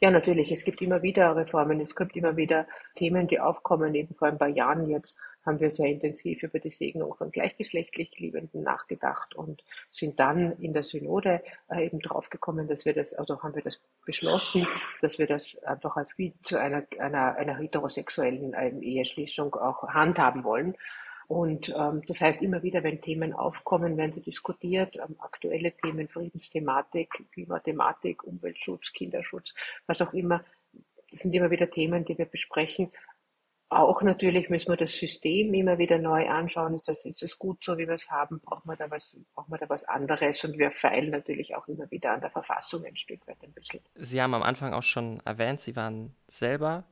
Ja, 0.01 0.11
natürlich. 0.11 0.51
Es 0.51 0.63
gibt 0.63 0.81
immer 0.81 1.01
wieder 1.01 1.35
Reformen. 1.35 1.81
Es 1.81 1.93
gibt 1.95 2.15
immer 2.15 2.37
wieder 2.37 2.67
Themen, 2.95 3.27
die 3.27 3.39
aufkommen. 3.39 3.93
Eben 3.95 4.15
vor 4.15 4.29
ein 4.29 4.37
paar 4.37 4.47
Jahren 4.47 4.89
jetzt 4.89 5.17
haben 5.45 5.59
wir 5.59 5.71
sehr 5.71 5.87
intensiv 5.87 6.43
über 6.43 6.59
die 6.59 6.69
Segnung 6.69 7.15
von 7.15 7.31
gleichgeschlechtlich 7.31 8.17
Liebenden 8.19 8.63
nachgedacht 8.63 9.35
und 9.35 9.63
sind 9.91 10.19
dann 10.19 10.53
in 10.59 10.73
der 10.73 10.83
Synode 10.83 11.41
äh, 11.69 11.85
eben 11.85 11.99
draufgekommen, 11.99 12.67
dass 12.67 12.85
wir 12.85 12.93
das, 12.93 13.13
also 13.13 13.41
haben 13.41 13.55
wir 13.55 13.63
das 13.63 13.79
beschlossen, 14.05 14.67
dass 15.01 15.19
wir 15.19 15.27
das 15.27 15.57
einfach 15.63 15.95
als 15.97 16.15
zu 16.43 16.59
einer, 16.59 16.85
einer, 16.99 17.35
einer 17.35 17.57
heterosexuellen 17.57 18.53
ähm, 18.57 18.81
Eheschließung 18.81 19.55
auch 19.55 19.87
handhaben 19.87 20.43
wollen. 20.43 20.75
Und 21.29 21.69
ähm, 21.77 22.01
das 22.07 22.21
heißt, 22.21 22.41
immer 22.41 22.63
wieder, 22.63 22.81
wenn 22.81 23.01
Themen 23.01 23.33
aufkommen, 23.33 23.97
werden 23.97 24.13
sie 24.13 24.21
diskutiert. 24.21 24.95
Ähm, 24.95 25.15
aktuelle 25.19 25.71
Themen, 25.71 26.07
Friedensthematik, 26.07 27.23
Klimathematik, 27.31 28.23
Umweltschutz, 28.23 28.91
Kinderschutz, 28.93 29.53
was 29.85 30.01
auch 30.01 30.13
immer. 30.13 30.43
Das 31.11 31.19
sind 31.19 31.33
immer 31.35 31.51
wieder 31.51 31.69
Themen, 31.69 32.03
die 32.03 32.17
wir 32.17 32.25
besprechen. 32.25 32.91
Auch 33.71 34.01
natürlich 34.01 34.49
müssen 34.49 34.69
wir 34.69 34.77
das 34.77 34.93
System 34.93 35.53
immer 35.53 35.77
wieder 35.77 35.99
neu 35.99 36.27
anschauen. 36.27 36.73
Ist 36.73 36.87
das, 36.87 37.05
ist 37.05 37.21
das 37.21 37.37
gut 37.37 37.63
so, 37.63 37.77
wie 37.77 37.87
wir 37.87 37.93
es 37.93 38.09
haben? 38.09 38.39
Braucht 38.39 38.65
man 38.65 38.75
da 38.77 38.89
was, 38.89 39.15
braucht 39.35 39.49
man 39.49 39.59
da 39.59 39.69
was 39.69 39.83
anderes? 39.83 40.43
Und 40.43 40.57
wir 40.57 40.71
feilen 40.71 41.11
natürlich 41.11 41.55
auch 41.55 41.67
immer 41.67 41.89
wieder 41.91 42.11
an 42.11 42.21
der 42.21 42.31
Verfassung 42.31 42.83
ein 42.83 42.95
Stück 42.95 43.27
weit 43.27 43.37
ein 43.43 43.53
bisschen. 43.53 43.81
Sie 43.93 44.19
haben 44.19 44.33
am 44.33 44.41
Anfang 44.41 44.73
auch 44.73 44.81
schon 44.81 45.21
erwähnt, 45.23 45.59
Sie 45.59 45.75
waren 45.75 46.15
selber 46.27 46.85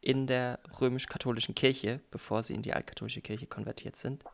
in 0.00 0.28
der 0.28 0.60
römisch-katholischen 0.80 1.56
Kirche, 1.56 2.00
bevor 2.10 2.42
sie 2.42 2.54
in 2.54 2.62
die 2.62 2.72
altkatholische 2.72 3.20
Kirche 3.20 3.46
konvertiert 3.46 3.96
sind. 3.96 4.24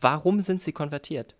Warum 0.00 0.40
sind 0.40 0.60
sie 0.60 0.72
konvertiert? 0.72 1.34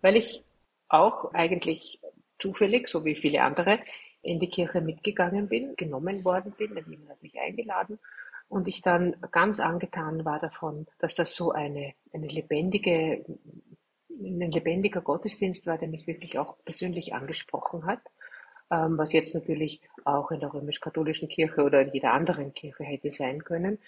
Weil 0.00 0.16
ich 0.16 0.42
auch 0.88 1.32
eigentlich 1.32 2.00
zufällig, 2.38 2.88
so 2.88 3.04
wie 3.04 3.16
viele 3.16 3.42
andere, 3.42 3.78
in 4.22 4.40
die 4.40 4.48
Kirche 4.48 4.80
mitgegangen 4.80 5.48
bin, 5.48 5.76
genommen 5.76 6.24
worden 6.24 6.52
bin. 6.52 6.74
Jemand 6.74 7.08
hat 7.08 7.22
mich 7.22 7.38
eingeladen 7.38 7.98
und 8.54 8.68
ich 8.68 8.82
dann 8.82 9.16
ganz 9.32 9.60
angetan 9.60 10.24
war 10.24 10.40
davon, 10.40 10.86
dass 10.98 11.14
das 11.14 11.34
so 11.34 11.52
eine, 11.52 11.94
eine 12.12 12.28
lebendige, 12.28 13.24
ein 14.08 14.50
lebendiger 14.50 15.00
Gottesdienst 15.00 15.66
war, 15.66 15.78
der 15.78 15.88
mich 15.88 16.06
wirklich 16.06 16.38
auch 16.38 16.56
persönlich 16.64 17.14
angesprochen 17.14 17.84
hat 17.86 18.00
ähm, 18.70 18.98
was 18.98 19.12
jetzt 19.12 19.34
natürlich 19.34 19.80
auch 20.04 20.30
in 20.30 20.40
der 20.40 20.52
römisch-katholischen 20.52 21.28
Kirche 21.28 21.62
oder 21.62 21.82
in 21.82 21.92
jeder 21.92 22.12
anderen 22.12 22.54
Kirche 22.54 22.84
hätte 22.84 23.10
sein 23.10 23.44
können. 23.44 23.78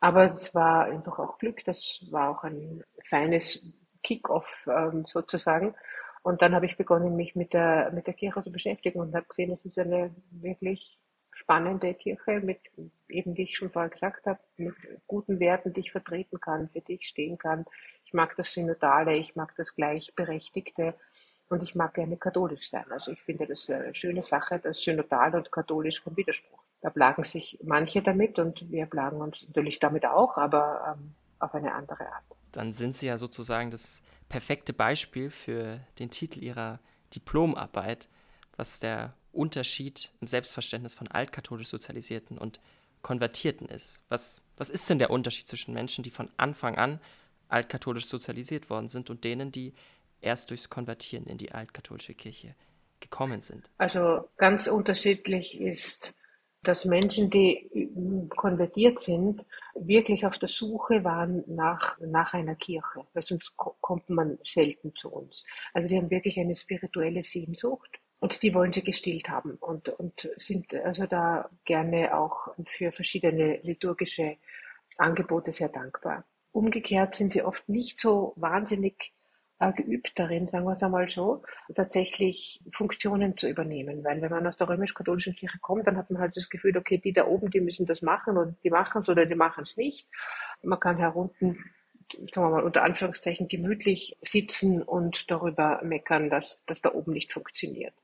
Aber 0.00 0.34
es 0.34 0.54
war 0.54 0.84
einfach 0.84 1.18
auch 1.18 1.38
Glück, 1.38 1.64
das 1.64 2.04
war 2.10 2.30
auch 2.30 2.44
ein 2.44 2.84
feines 3.04 3.62
Kick-off 4.02 4.68
ähm, 4.68 5.04
sozusagen. 5.06 5.74
Und 6.22 6.42
dann 6.42 6.54
habe 6.54 6.66
ich 6.66 6.76
begonnen, 6.76 7.16
mich 7.16 7.36
mit 7.36 7.52
der, 7.52 7.90
mit 7.92 8.06
der 8.06 8.14
Kirche 8.14 8.42
zu 8.42 8.52
beschäftigen 8.52 9.00
und 9.00 9.14
habe 9.14 9.26
gesehen, 9.26 9.52
es 9.52 9.64
ist 9.64 9.78
eine 9.78 10.14
wirklich 10.30 10.98
spannende 11.32 11.94
Kirche 11.94 12.40
mit, 12.40 12.60
eben 13.08 13.36
wie 13.36 13.42
ich 13.42 13.56
schon 13.56 13.70
vorher 13.70 13.90
gesagt 13.90 14.26
habe, 14.26 14.40
mit 14.56 14.74
guten 15.06 15.40
Werten, 15.40 15.72
die 15.72 15.80
ich 15.80 15.92
vertreten 15.92 16.40
kann, 16.40 16.68
für 16.68 16.80
die 16.80 16.94
ich 16.94 17.06
stehen 17.06 17.38
kann. 17.38 17.64
Ich 18.04 18.12
mag 18.12 18.36
das 18.36 18.52
Synodale, 18.52 19.16
ich 19.16 19.36
mag 19.36 19.54
das 19.56 19.74
Gleichberechtigte. 19.74 20.94
Und 21.50 21.62
ich 21.62 21.74
mag 21.74 21.94
gerne 21.94 22.18
katholisch 22.18 22.68
sein. 22.68 22.84
Also 22.90 23.10
ich 23.10 23.22
finde 23.22 23.46
das 23.46 23.70
eine 23.70 23.94
schöne 23.94 24.22
Sache, 24.22 24.58
dass 24.58 24.82
synodal 24.82 25.34
und 25.34 25.50
katholisch 25.50 26.04
kein 26.04 26.14
Widerspruch. 26.16 26.62
Da 26.82 26.90
plagen 26.90 27.24
sich 27.24 27.58
manche 27.64 28.02
damit 28.02 28.38
und 28.38 28.70
wir 28.70 28.86
plagen 28.86 29.20
uns 29.20 29.46
natürlich 29.46 29.78
damit 29.78 30.04
auch, 30.04 30.36
aber 30.36 30.96
ähm, 30.98 31.14
auf 31.38 31.54
eine 31.54 31.72
andere 31.72 32.06
Art. 32.06 32.24
Dann 32.52 32.72
sind 32.72 32.94
Sie 32.94 33.06
ja 33.06 33.16
sozusagen 33.16 33.70
das 33.70 34.02
perfekte 34.28 34.72
Beispiel 34.72 35.30
für 35.30 35.80
den 35.98 36.10
Titel 36.10 36.42
Ihrer 36.42 36.80
Diplomarbeit, 37.14 38.08
was 38.56 38.80
der 38.80 39.10
Unterschied 39.32 40.10
im 40.20 40.28
Selbstverständnis 40.28 40.94
von 40.94 41.08
altkatholisch 41.08 41.68
Sozialisierten 41.68 42.38
und 42.38 42.60
Konvertierten 43.02 43.68
ist. 43.68 44.02
Was, 44.08 44.42
was 44.56 44.70
ist 44.70 44.88
denn 44.90 44.98
der 44.98 45.10
Unterschied 45.10 45.48
zwischen 45.48 45.74
Menschen, 45.74 46.02
die 46.02 46.10
von 46.10 46.30
Anfang 46.36 46.76
an 46.76 47.00
altkatholisch 47.48 48.06
sozialisiert 48.06 48.70
worden 48.70 48.88
sind 48.88 49.10
und 49.10 49.24
denen, 49.24 49.52
die 49.52 49.74
erst 50.20 50.50
durchs 50.50 50.68
Konvertieren 50.68 51.26
in 51.26 51.38
die 51.38 51.52
altkatholische 51.52 52.14
Kirche 52.14 52.54
gekommen 53.00 53.40
sind? 53.40 53.70
Also 53.78 54.28
ganz 54.36 54.66
unterschiedlich 54.66 55.60
ist, 55.60 56.14
dass 56.62 56.84
Menschen, 56.84 57.30
die 57.30 58.28
konvertiert 58.36 58.98
sind, 58.98 59.44
wirklich 59.74 60.26
auf 60.26 60.38
der 60.38 60.48
Suche 60.48 61.04
waren 61.04 61.44
nach, 61.46 61.98
nach 62.00 62.34
einer 62.34 62.56
Kirche, 62.56 63.06
weil 63.14 63.22
sonst 63.22 63.56
kommt 63.56 64.10
man 64.10 64.38
selten 64.44 64.92
zu 64.96 65.08
uns. 65.08 65.44
Also 65.72 65.88
die 65.88 65.96
haben 65.96 66.10
wirklich 66.10 66.38
eine 66.38 66.56
spirituelle 66.56 67.22
Sehnsucht 67.22 68.00
und 68.20 68.42
die 68.42 68.54
wollen 68.54 68.72
sie 68.72 68.82
gestillt 68.82 69.28
haben 69.28 69.56
und, 69.60 69.88
und 69.88 70.28
sind 70.36 70.74
also 70.74 71.06
da 71.06 71.48
gerne 71.64 72.16
auch 72.16 72.48
für 72.66 72.92
verschiedene 72.92 73.58
liturgische 73.62 74.36
Angebote 74.96 75.52
sehr 75.52 75.68
dankbar. 75.68 76.24
Umgekehrt 76.52 77.14
sind 77.14 77.32
sie 77.32 77.42
oft 77.42 77.68
nicht 77.68 78.00
so 78.00 78.32
wahnsinnig 78.36 79.12
äh, 79.60 79.72
geübt 79.72 80.12
darin, 80.16 80.48
sagen 80.48 80.64
wir 80.64 80.72
es 80.72 80.82
einmal 80.82 81.08
so, 81.08 81.42
tatsächlich 81.74 82.60
Funktionen 82.72 83.36
zu 83.36 83.48
übernehmen. 83.48 84.02
Weil 84.02 84.20
wenn 84.20 84.30
man 84.30 84.46
aus 84.46 84.56
der 84.56 84.68
römisch-katholischen 84.68 85.36
Kirche 85.36 85.58
kommt, 85.60 85.86
dann 85.86 85.96
hat 85.96 86.10
man 86.10 86.20
halt 86.20 86.36
das 86.36 86.48
Gefühl, 86.48 86.76
okay, 86.76 86.98
die 86.98 87.12
da 87.12 87.26
oben, 87.26 87.50
die 87.50 87.60
müssen 87.60 87.86
das 87.86 88.02
machen 88.02 88.36
und 88.36 88.56
die 88.64 88.70
machen 88.70 89.02
es 89.02 89.08
oder 89.08 89.26
die 89.26 89.34
machen 89.34 89.64
es 89.64 89.76
nicht. 89.76 90.08
Man 90.62 90.80
kann 90.80 90.96
herunten 90.96 91.58
sagen 92.32 92.46
wir 92.46 92.50
mal, 92.50 92.62
unter 92.62 92.84
Anführungszeichen 92.84 93.48
gemütlich 93.48 94.16
sitzen 94.22 94.82
und 94.82 95.30
darüber 95.30 95.80
meckern, 95.82 96.30
dass 96.30 96.64
das 96.66 96.80
da 96.80 96.94
oben 96.94 97.12
nicht 97.12 97.32
funktioniert. 97.32 97.94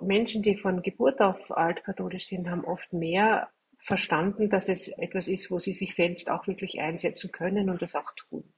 Menschen, 0.00 0.42
die 0.42 0.56
von 0.56 0.82
Geburt 0.82 1.20
auf 1.20 1.50
altkatholisch 1.50 2.26
sind, 2.26 2.48
haben 2.48 2.64
oft 2.64 2.92
mehr 2.92 3.50
verstanden, 3.78 4.50
dass 4.50 4.68
es 4.68 4.88
etwas 4.88 5.28
ist, 5.28 5.50
wo 5.50 5.58
sie 5.58 5.72
sich 5.72 5.94
selbst 5.94 6.30
auch 6.30 6.46
wirklich 6.46 6.80
einsetzen 6.80 7.30
können 7.30 7.70
und 7.70 7.82
das 7.82 7.94
auch 7.94 8.10
tun. 8.16 8.52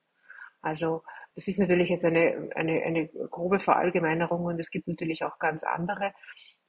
Also 0.61 1.03
das 1.35 1.47
ist 1.47 1.59
natürlich 1.59 1.91
jetzt 1.91 2.05
eine, 2.05 2.51
eine, 2.57 2.83
eine 2.83 3.07
grobe 3.07 3.61
Verallgemeinerung 3.61 4.45
und 4.45 4.59
es 4.59 4.71
gibt 4.71 4.89
natürlich 4.89 5.23
auch 5.23 5.39
ganz 5.39 5.63
andere. 5.63 6.13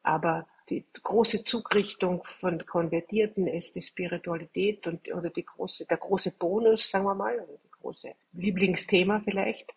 Aber 0.03 0.47
die 0.69 0.85
große 1.01 1.43
Zugrichtung 1.43 2.23
von 2.23 2.63
Konvertierten 2.65 3.47
ist 3.47 3.75
die 3.75 3.81
Spiritualität 3.81 4.85
und, 4.85 5.11
oder 5.11 5.29
die 5.29 5.43
große, 5.43 5.85
der 5.85 5.97
große 5.97 6.31
Bonus, 6.31 6.89
sagen 6.89 7.05
wir 7.05 7.15
mal, 7.15 7.35
oder 7.39 7.57
die 7.63 7.71
große 7.81 8.13
Lieblingsthema 8.33 9.21
vielleicht, 9.23 9.73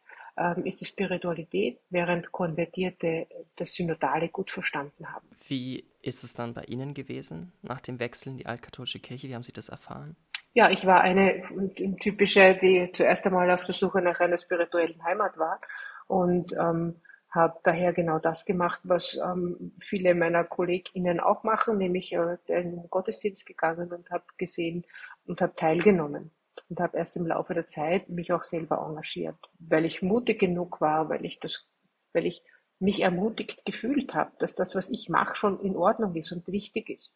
ist 0.64 0.80
die 0.80 0.84
Spiritualität, 0.86 1.78
während 1.90 2.32
Konvertierte 2.32 3.26
das 3.56 3.74
Synodale 3.74 4.28
gut 4.28 4.50
verstanden 4.50 5.12
haben. 5.12 5.28
Wie 5.46 5.84
ist 6.00 6.24
es 6.24 6.32
dann 6.34 6.54
bei 6.54 6.62
Ihnen 6.64 6.94
gewesen 6.94 7.52
nach 7.62 7.80
dem 7.80 8.00
Wechsel 8.00 8.30
in 8.30 8.38
die 8.38 8.46
altkatholische 8.46 8.98
Kirche? 8.98 9.28
Wie 9.28 9.34
haben 9.34 9.42
Sie 9.42 9.52
das 9.52 9.68
erfahren? 9.68 10.16
Ja, 10.54 10.70
ich 10.70 10.86
war 10.86 11.00
eine 11.00 11.42
typische, 12.00 12.58
die 12.60 12.90
zuerst 12.92 13.26
einmal 13.26 13.50
auf 13.50 13.64
der 13.64 13.74
Suche 13.74 14.02
nach 14.02 14.20
einer 14.20 14.38
spirituellen 14.38 15.02
Heimat 15.02 15.38
war 15.38 15.58
und 16.08 16.52
ähm, 16.52 17.00
habe 17.30 17.58
daher 17.62 17.94
genau 17.94 18.18
das 18.18 18.44
gemacht, 18.44 18.80
was 18.84 19.18
ähm, 19.22 19.72
viele 19.80 20.14
meiner 20.14 20.44
KollegInnen 20.44 21.20
auch 21.20 21.42
machen, 21.44 21.78
nämlich 21.78 22.12
äh, 22.12 22.36
den 22.48 22.88
Gottesdienst 22.90 23.46
gegangen 23.46 23.92
und 23.92 24.10
habe 24.10 24.24
gesehen 24.36 24.84
und 25.26 25.40
habe 25.40 25.54
teilgenommen 25.56 26.30
und 26.72 26.80
habe 26.80 26.96
erst 26.96 27.16
im 27.16 27.26
Laufe 27.26 27.52
der 27.52 27.66
Zeit 27.66 28.08
mich 28.08 28.32
auch 28.32 28.44
selber 28.44 28.82
engagiert, 28.88 29.36
weil 29.58 29.84
ich 29.84 30.00
mutig 30.00 30.38
genug 30.40 30.80
war, 30.80 31.10
weil 31.10 31.22
ich 31.26 31.38
das, 31.38 31.66
weil 32.14 32.24
ich 32.24 32.42
mich 32.78 33.02
ermutigt 33.02 33.66
gefühlt 33.66 34.14
habe, 34.14 34.32
dass 34.38 34.54
das, 34.54 34.74
was 34.74 34.88
ich 34.88 35.10
mache, 35.10 35.36
schon 35.36 35.60
in 35.60 35.76
Ordnung 35.76 36.14
ist 36.14 36.32
und 36.32 36.48
wichtig 36.48 36.88
ist. 36.88 37.12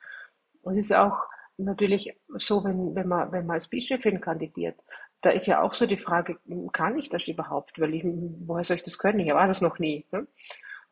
Und 0.61 0.77
es 0.77 0.87
ist 0.87 0.93
auch 0.93 1.25
natürlich 1.57 2.15
so, 2.37 2.65
wenn, 2.65 2.95
wenn, 2.95 3.09
man, 3.09 3.33
wenn 3.33 3.47
man 3.47 3.55
als 3.55 3.69
Bischöfin 3.69 4.21
kandidiert, 4.21 4.79
da 5.23 5.31
ist 5.31 5.47
ja 5.47 5.63
auch 5.63 5.73
so 5.73 5.87
die 5.87 5.97
Frage, 5.97 6.39
kann 6.75 6.99
ich 6.99 7.09
das 7.09 7.27
überhaupt? 7.27 7.81
Weil 7.81 7.95
ich, 7.95 8.05
woher 8.05 8.63
soll 8.63 8.77
ich 8.77 8.83
das 8.83 8.99
können? 8.99 9.21
Ich 9.21 9.33
war 9.33 9.49
das 9.49 9.63
noch 9.63 9.79
nie. 9.79 10.05
Ne? 10.13 10.27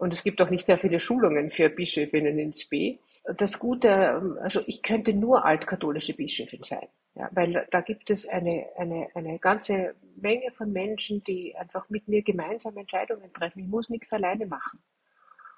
Und 0.04 0.12
es 0.12 0.22
gibt 0.22 0.42
auch 0.42 0.50
nicht 0.50 0.66
sehr 0.66 0.76
viele 0.76 1.00
Schulungen 1.00 1.50
für 1.50 1.70
Bischöfinnen 1.70 2.38
ins 2.38 2.66
B. 2.66 2.98
Das 3.38 3.58
Gute, 3.58 4.36
also 4.42 4.60
ich 4.66 4.82
könnte 4.82 5.14
nur 5.14 5.46
altkatholische 5.46 6.12
Bischöfin 6.12 6.62
sein. 6.62 6.88
Ja, 7.14 7.30
weil 7.32 7.66
da 7.70 7.80
gibt 7.80 8.10
es 8.10 8.28
eine, 8.28 8.66
eine, 8.76 9.08
eine 9.14 9.38
ganze 9.38 9.94
Menge 10.16 10.50
von 10.50 10.70
Menschen, 10.70 11.24
die 11.24 11.56
einfach 11.56 11.88
mit 11.88 12.06
mir 12.06 12.20
gemeinsam 12.20 12.76
Entscheidungen 12.76 13.32
treffen. 13.32 13.60
Ich 13.60 13.66
muss 13.66 13.88
nichts 13.88 14.12
alleine 14.12 14.44
machen. 14.44 14.78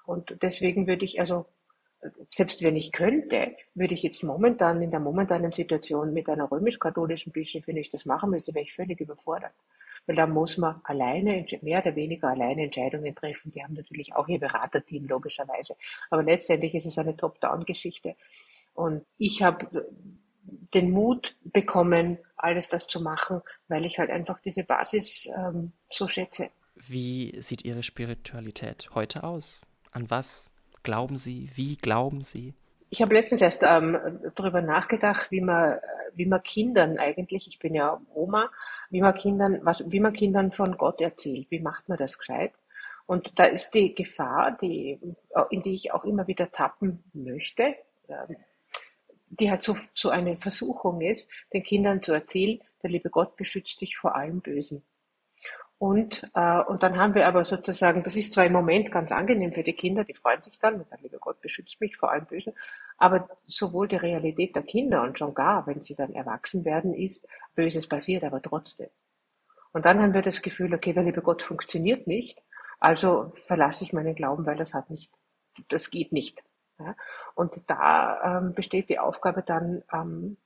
Und 0.05 0.37
deswegen 0.41 0.87
würde 0.87 1.03
ich 1.03 1.19
also 1.19 1.45
selbst 2.33 2.63
wenn 2.63 2.77
ich 2.77 2.93
könnte, 2.93 3.57
würde 3.73 3.95
ich 3.95 4.03
jetzt 4.03 4.23
momentan 4.23 4.81
in 4.81 4.91
der 4.91 5.01
momentanen 5.01 5.51
Situation 5.51 6.13
mit 6.13 6.29
einer 6.29 6.49
römisch-katholischen 6.49 7.33
Bischöfin, 7.33 7.75
wenn 7.75 7.81
ich 7.81 7.89
das 7.89 8.05
machen 8.05 8.29
müsste, 8.29 8.53
wäre 8.53 8.63
ich 8.63 8.73
völlig 8.73 9.01
überfordert. 9.01 9.51
Weil 10.07 10.15
da 10.15 10.25
muss 10.25 10.57
man 10.57 10.81
alleine, 10.83 11.45
mehr 11.61 11.81
oder 11.81 11.95
weniger 11.95 12.29
alleine 12.29 12.63
Entscheidungen 12.63 13.13
treffen. 13.13 13.51
Die 13.51 13.61
haben 13.61 13.73
natürlich 13.73 14.15
auch 14.15 14.27
ihr 14.27 14.39
Beraterteam, 14.39 15.05
logischerweise. 15.05 15.75
Aber 16.09 16.23
letztendlich 16.23 16.73
ist 16.73 16.85
es 16.85 16.97
eine 16.97 17.15
Top-Down-Geschichte. 17.15 18.15
Und 18.73 19.05
ich 19.17 19.43
habe 19.43 19.85
den 20.73 20.91
Mut 20.91 21.35
bekommen, 21.43 22.19
alles 22.37 22.67
das 22.67 22.87
zu 22.87 23.01
machen, 23.01 23.41
weil 23.67 23.85
ich 23.85 23.99
halt 23.99 24.09
einfach 24.09 24.39
diese 24.39 24.63
Basis 24.63 25.27
ähm, 25.35 25.73
so 25.89 26.07
schätze. 26.07 26.49
Wie 26.75 27.33
sieht 27.41 27.65
Ihre 27.65 27.83
Spiritualität 27.83 28.89
heute 28.93 29.23
aus? 29.23 29.61
An 29.91 30.09
was 30.09 30.49
glauben 30.83 31.17
Sie? 31.17 31.49
Wie 31.53 31.75
glauben 31.75 32.21
Sie? 32.21 32.53
Ich 32.89 33.01
habe 33.01 33.13
letztens 33.13 33.41
erst 33.41 33.63
ähm, 33.63 33.97
darüber 34.35 34.61
nachgedacht, 34.61 35.31
wie 35.31 35.41
man, 35.41 35.79
wie 36.13 36.25
man 36.25 36.41
Kindern 36.43 36.97
eigentlich, 36.97 37.47
ich 37.47 37.59
bin 37.59 37.73
ja 37.73 37.99
Oma, 38.13 38.49
wie 38.89 39.01
man 39.01 39.13
Kindern, 39.13 39.59
was, 39.63 39.83
wie 39.91 39.99
man 39.99 40.13
Kindern 40.13 40.51
von 40.51 40.77
Gott 40.77 41.01
erzählt. 41.01 41.47
Wie 41.49 41.59
macht 41.59 41.89
man 41.89 41.97
das 41.97 42.17
gescheit? 42.17 42.53
Und 43.05 43.39
da 43.39 43.45
ist 43.45 43.71
die 43.73 43.95
Gefahr, 43.95 44.57
die, 44.61 44.99
in 45.49 45.61
die 45.63 45.75
ich 45.75 45.93
auch 45.93 46.03
immer 46.03 46.27
wieder 46.27 46.51
tappen 46.51 47.03
möchte, 47.13 47.75
ähm, 48.09 48.35
die 49.29 49.49
halt 49.49 49.63
so, 49.63 49.75
so 49.93 50.09
eine 50.09 50.37
Versuchung 50.37 51.01
ist, 51.01 51.27
den 51.53 51.63
Kindern 51.63 52.03
zu 52.03 52.11
erzählen, 52.11 52.59
der 52.83 52.89
liebe 52.89 53.09
Gott 53.09 53.35
beschützt 53.37 53.79
dich 53.81 53.97
vor 53.97 54.15
allem 54.15 54.41
Bösen. 54.41 54.83
Und, 55.79 56.23
äh, 56.33 56.61
und 56.61 56.81
dann 56.81 56.97
haben 56.97 57.13
wir 57.13 57.27
aber 57.27 57.45
sozusagen, 57.45 58.03
das 58.03 58.15
ist 58.15 58.33
zwar 58.33 58.45
im 58.45 58.53
Moment 58.53 58.91
ganz 58.91 59.11
angenehm 59.11 59.53
für 59.53 59.63
die 59.63 59.73
Kinder, 59.73 60.03
die 60.03 60.15
freuen 60.15 60.41
sich 60.41 60.57
dann, 60.57 60.83
der 60.89 60.97
liebe 61.01 61.19
Gott 61.19 61.39
beschützt 61.39 61.79
mich 61.79 61.97
vor 61.97 62.11
allem 62.11 62.25
Bösen, 62.25 62.53
aber 62.97 63.29
sowohl 63.45 63.87
die 63.87 63.95
Realität 63.95 64.55
der 64.55 64.63
Kinder 64.63 65.03
und 65.03 65.19
schon 65.19 65.35
gar, 65.35 65.67
wenn 65.67 65.81
sie 65.81 65.93
dann 65.93 66.13
erwachsen 66.13 66.65
werden, 66.65 66.95
ist, 66.95 67.27
Böses 67.53 67.87
passiert 67.87 68.23
aber 68.23 68.41
trotzdem. 68.41 68.89
Und 69.71 69.85
dann 69.85 70.01
haben 70.01 70.15
wir 70.15 70.23
das 70.23 70.41
Gefühl, 70.41 70.73
okay, 70.73 70.93
der 70.93 71.03
liebe 71.03 71.21
Gott 71.21 71.43
funktioniert 71.43 72.07
nicht, 72.07 72.41
also 72.79 73.33
verlasse 73.45 73.83
ich 73.83 73.93
meinen 73.93 74.15
Glauben, 74.15 74.47
weil 74.47 74.57
das 74.57 74.73
hat 74.73 74.89
nicht, 74.89 75.11
das 75.69 75.91
geht 75.91 76.11
nicht. 76.11 76.41
Ja? 76.79 76.95
Und 77.35 77.61
da 77.67 78.39
ähm, 78.39 78.55
besteht 78.55 78.89
die 78.89 78.97
Aufgabe 78.97 79.43
dann, 79.43 79.83
ähm, 79.93 80.37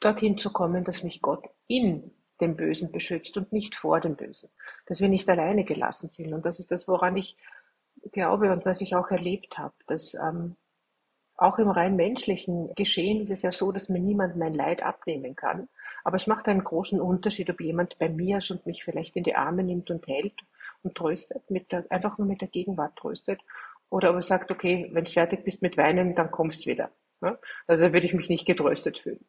dorthin 0.00 0.38
zu 0.38 0.52
kommen, 0.52 0.84
dass 0.84 1.02
mich 1.02 1.22
Gott 1.22 1.44
in 1.66 2.10
dem 2.40 2.56
Bösen 2.56 2.90
beschützt 2.90 3.36
und 3.36 3.52
nicht 3.52 3.74
vor 3.74 4.00
dem 4.00 4.16
Bösen. 4.16 4.48
Dass 4.86 5.00
wir 5.00 5.08
nicht 5.08 5.28
alleine 5.28 5.64
gelassen 5.64 6.08
sind. 6.08 6.32
Und 6.32 6.44
das 6.44 6.58
ist 6.58 6.70
das, 6.70 6.88
woran 6.88 7.16
ich 7.16 7.36
glaube 8.12 8.52
und 8.52 8.64
was 8.64 8.80
ich 8.80 8.94
auch 8.94 9.10
erlebt 9.10 9.58
habe, 9.58 9.74
dass 9.86 10.14
ähm, 10.14 10.56
auch 11.36 11.58
im 11.58 11.70
rein 11.70 11.96
menschlichen 11.96 12.74
Geschehen 12.74 13.22
ist 13.22 13.30
es 13.30 13.42
ja 13.42 13.50
so, 13.50 13.72
dass 13.72 13.88
mir 13.88 13.98
niemand 13.98 14.36
mein 14.36 14.52
Leid 14.52 14.82
abnehmen 14.82 15.34
kann. 15.34 15.68
Aber 16.04 16.16
es 16.16 16.26
macht 16.26 16.48
einen 16.48 16.62
großen 16.62 17.00
Unterschied, 17.00 17.48
ob 17.48 17.60
jemand 17.60 17.98
bei 17.98 18.10
mir 18.10 18.38
ist 18.38 18.50
und 18.50 18.66
mich 18.66 18.84
vielleicht 18.84 19.16
in 19.16 19.24
die 19.24 19.34
Arme 19.34 19.62
nimmt 19.62 19.90
und 19.90 20.06
hält 20.06 20.34
und 20.82 20.94
tröstet, 20.94 21.42
der, 21.48 21.86
einfach 21.88 22.18
nur 22.18 22.26
mit 22.26 22.42
der 22.42 22.48
Gegenwart 22.48 22.96
tröstet. 22.96 23.40
Oder 23.88 24.10
ob 24.10 24.16
er 24.16 24.22
sagt, 24.22 24.50
okay, 24.50 24.90
wenn 24.92 25.04
du 25.04 25.10
fertig 25.10 25.44
bist 25.44 25.62
mit 25.62 25.78
Weinen, 25.78 26.14
dann 26.14 26.30
kommst 26.30 26.66
wieder. 26.66 26.90
Ja? 27.22 27.38
Also 27.66 27.84
da 27.84 27.92
würde 27.92 28.06
ich 28.06 28.14
mich 28.14 28.28
nicht 28.28 28.46
getröstet 28.46 28.98
fühlen. 28.98 29.24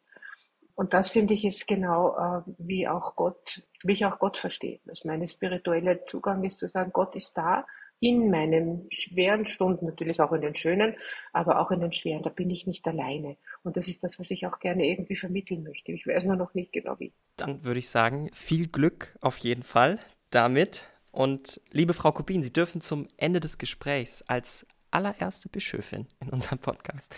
Und 0.75 0.93
das 0.93 1.10
finde 1.10 1.34
ich 1.34 1.45
ist 1.45 1.67
genau, 1.67 2.15
äh, 2.15 2.41
wie 2.57 2.88
auch 2.88 3.15
Gott, 3.15 3.62
wie 3.84 3.93
ich 3.93 4.05
auch 4.05 4.19
Gott 4.19 4.38
verstehe. 4.38 4.79
Dass 4.86 5.05
mein 5.05 5.27
spiritueller 5.27 6.05
Zugang 6.05 6.43
ist 6.43 6.60
zu 6.60 6.67
sagen, 6.67 6.91
Gott 6.93 7.15
ist 7.15 7.38
da 7.38 7.65
in 7.99 8.31
meinen 8.31 8.88
schweren 8.91 9.45
Stunden, 9.45 9.86
natürlich 9.86 10.19
auch 10.19 10.31
in 10.31 10.41
den 10.41 10.55
schönen, 10.55 10.95
aber 11.34 11.60
auch 11.60 11.69
in 11.69 11.81
den 11.81 11.93
schweren. 11.93 12.23
Da 12.23 12.29
bin 12.29 12.49
ich 12.49 12.65
nicht 12.65 12.86
alleine. 12.88 13.38
Und 13.63 13.77
das 13.77 13.88
ist 13.88 14.03
das, 14.03 14.19
was 14.19 14.31
ich 14.31 14.47
auch 14.47 14.60
gerne 14.60 14.88
irgendwie 14.88 15.15
vermitteln 15.15 15.63
möchte. 15.63 15.91
Ich 15.91 16.07
weiß 16.07 16.23
nur 16.23 16.36
noch 16.36 16.55
nicht 16.55 16.73
genau 16.73 16.99
wie. 16.99 17.13
Dann 17.38 17.63
würde 17.63 17.79
ich 17.79 17.89
sagen, 17.89 18.31
viel 18.34 18.67
Glück 18.67 19.15
auf 19.21 19.38
jeden 19.38 19.63
Fall 19.63 19.99
damit. 20.31 20.86
Und 21.12 21.62
liebe 21.71 21.93
Frau 21.93 22.12
Kubin, 22.12 22.41
Sie 22.41 22.53
dürfen 22.53 22.81
zum 22.81 23.07
Ende 23.17 23.39
des 23.39 23.60
Gesprächs 23.60 24.23
als 24.23 24.65
allererste 24.89 25.49
Bischöfin 25.49 26.07
in 26.21 26.29
unserem 26.29 26.57
Podcast 26.57 27.15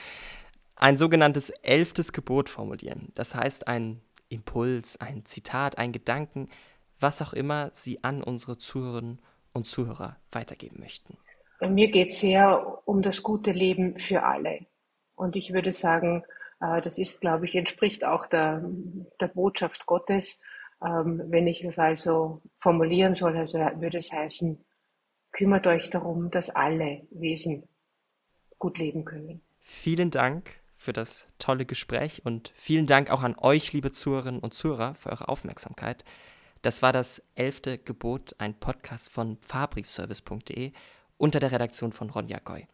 ein 0.75 0.97
sogenanntes 0.97 1.49
elftes 1.49 2.13
Gebot 2.13 2.49
formulieren. 2.49 3.11
Das 3.15 3.35
heißt, 3.35 3.67
ein 3.67 4.01
Impuls, 4.29 4.99
ein 4.99 5.25
Zitat, 5.25 5.77
ein 5.77 5.91
Gedanken, 5.91 6.49
was 6.99 7.21
auch 7.21 7.33
immer 7.33 7.69
Sie 7.73 8.03
an 8.03 8.23
unsere 8.23 8.57
Zuhörerinnen 8.57 9.19
und 9.53 9.67
Zuhörer 9.67 10.17
weitergeben 10.31 10.79
möchten. 10.79 11.17
Bei 11.59 11.69
mir 11.69 11.91
geht 11.91 12.11
es 12.11 12.19
sehr 12.19 12.81
um 12.85 13.01
das 13.01 13.23
gute 13.23 13.51
Leben 13.51 13.99
für 13.99 14.23
alle. 14.23 14.65
Und 15.15 15.35
ich 15.35 15.53
würde 15.53 15.73
sagen, 15.73 16.23
äh, 16.59 16.81
das 16.81 16.97
ist, 16.97 17.21
glaube 17.21 17.45
ich, 17.45 17.55
entspricht 17.55 18.03
auch 18.03 18.25
der, 18.25 18.63
der 19.19 19.27
Botschaft 19.27 19.85
Gottes. 19.85 20.37
Ähm, 20.83 21.21
wenn 21.27 21.47
ich 21.47 21.63
es 21.63 21.77
also 21.77 22.41
formulieren 22.59 23.15
soll, 23.15 23.37
also 23.37 23.59
würde 23.59 23.99
es 23.99 24.11
heißen, 24.11 24.63
kümmert 25.31 25.67
euch 25.67 25.89
darum, 25.89 26.31
dass 26.31 26.49
alle 26.49 27.07
Wesen 27.11 27.67
gut 28.57 28.77
leben 28.77 29.05
können. 29.05 29.41
Vielen 29.59 30.11
Dank 30.11 30.62
für 30.83 30.93
das 30.93 31.25
tolle 31.39 31.65
Gespräch 31.65 32.25
und 32.25 32.51
vielen 32.55 32.85
Dank 32.85 33.09
auch 33.09 33.23
an 33.23 33.35
euch, 33.37 33.71
liebe 33.71 33.91
Zuhörerinnen 33.91 34.41
und 34.41 34.53
Zuhörer, 34.53 34.95
für 34.95 35.09
eure 35.09 35.29
Aufmerksamkeit. 35.29 36.03
Das 36.61 36.81
war 36.81 36.91
das 36.91 37.23
elfte 37.35 37.77
Gebot, 37.77 38.35
ein 38.37 38.53
Podcast 38.53 39.09
von 39.09 39.37
fahrbriefservice.de 39.37 40.73
unter 41.17 41.39
der 41.39 41.51
Redaktion 41.51 41.93
von 41.93 42.09
Ronja 42.09 42.39
Goy. 42.43 42.67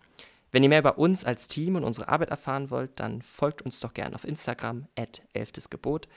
Wenn 0.51 0.63
ihr 0.63 0.69
mehr 0.69 0.79
über 0.79 0.97
uns 0.97 1.23
als 1.23 1.47
Team 1.47 1.75
und 1.75 1.83
unsere 1.83 2.09
Arbeit 2.09 2.31
erfahren 2.31 2.71
wollt, 2.71 2.99
dann 2.99 3.21
folgt 3.21 3.61
uns 3.61 3.79
doch 3.79 3.93
gerne 3.93 4.15
auf 4.15 4.25
Instagram 4.25 4.87
at 4.97 5.21
elftesgebot 5.33 6.07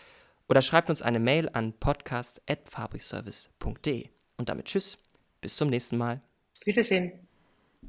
oder 0.49 0.63
schreibt 0.63 0.89
uns 0.89 1.03
eine 1.03 1.21
Mail 1.21 1.51
an 1.53 1.75
podcast 1.75 2.41
at 2.49 2.69
fahrbriefservice.de. 2.69 4.09
Und 4.39 4.49
damit 4.49 4.67
tschüss 4.67 4.99
Bis 5.43 5.57
zum 5.57 5.69
nächsten 5.69 5.99
Mal. 5.99 6.23
Wiedersehen. 6.65 7.29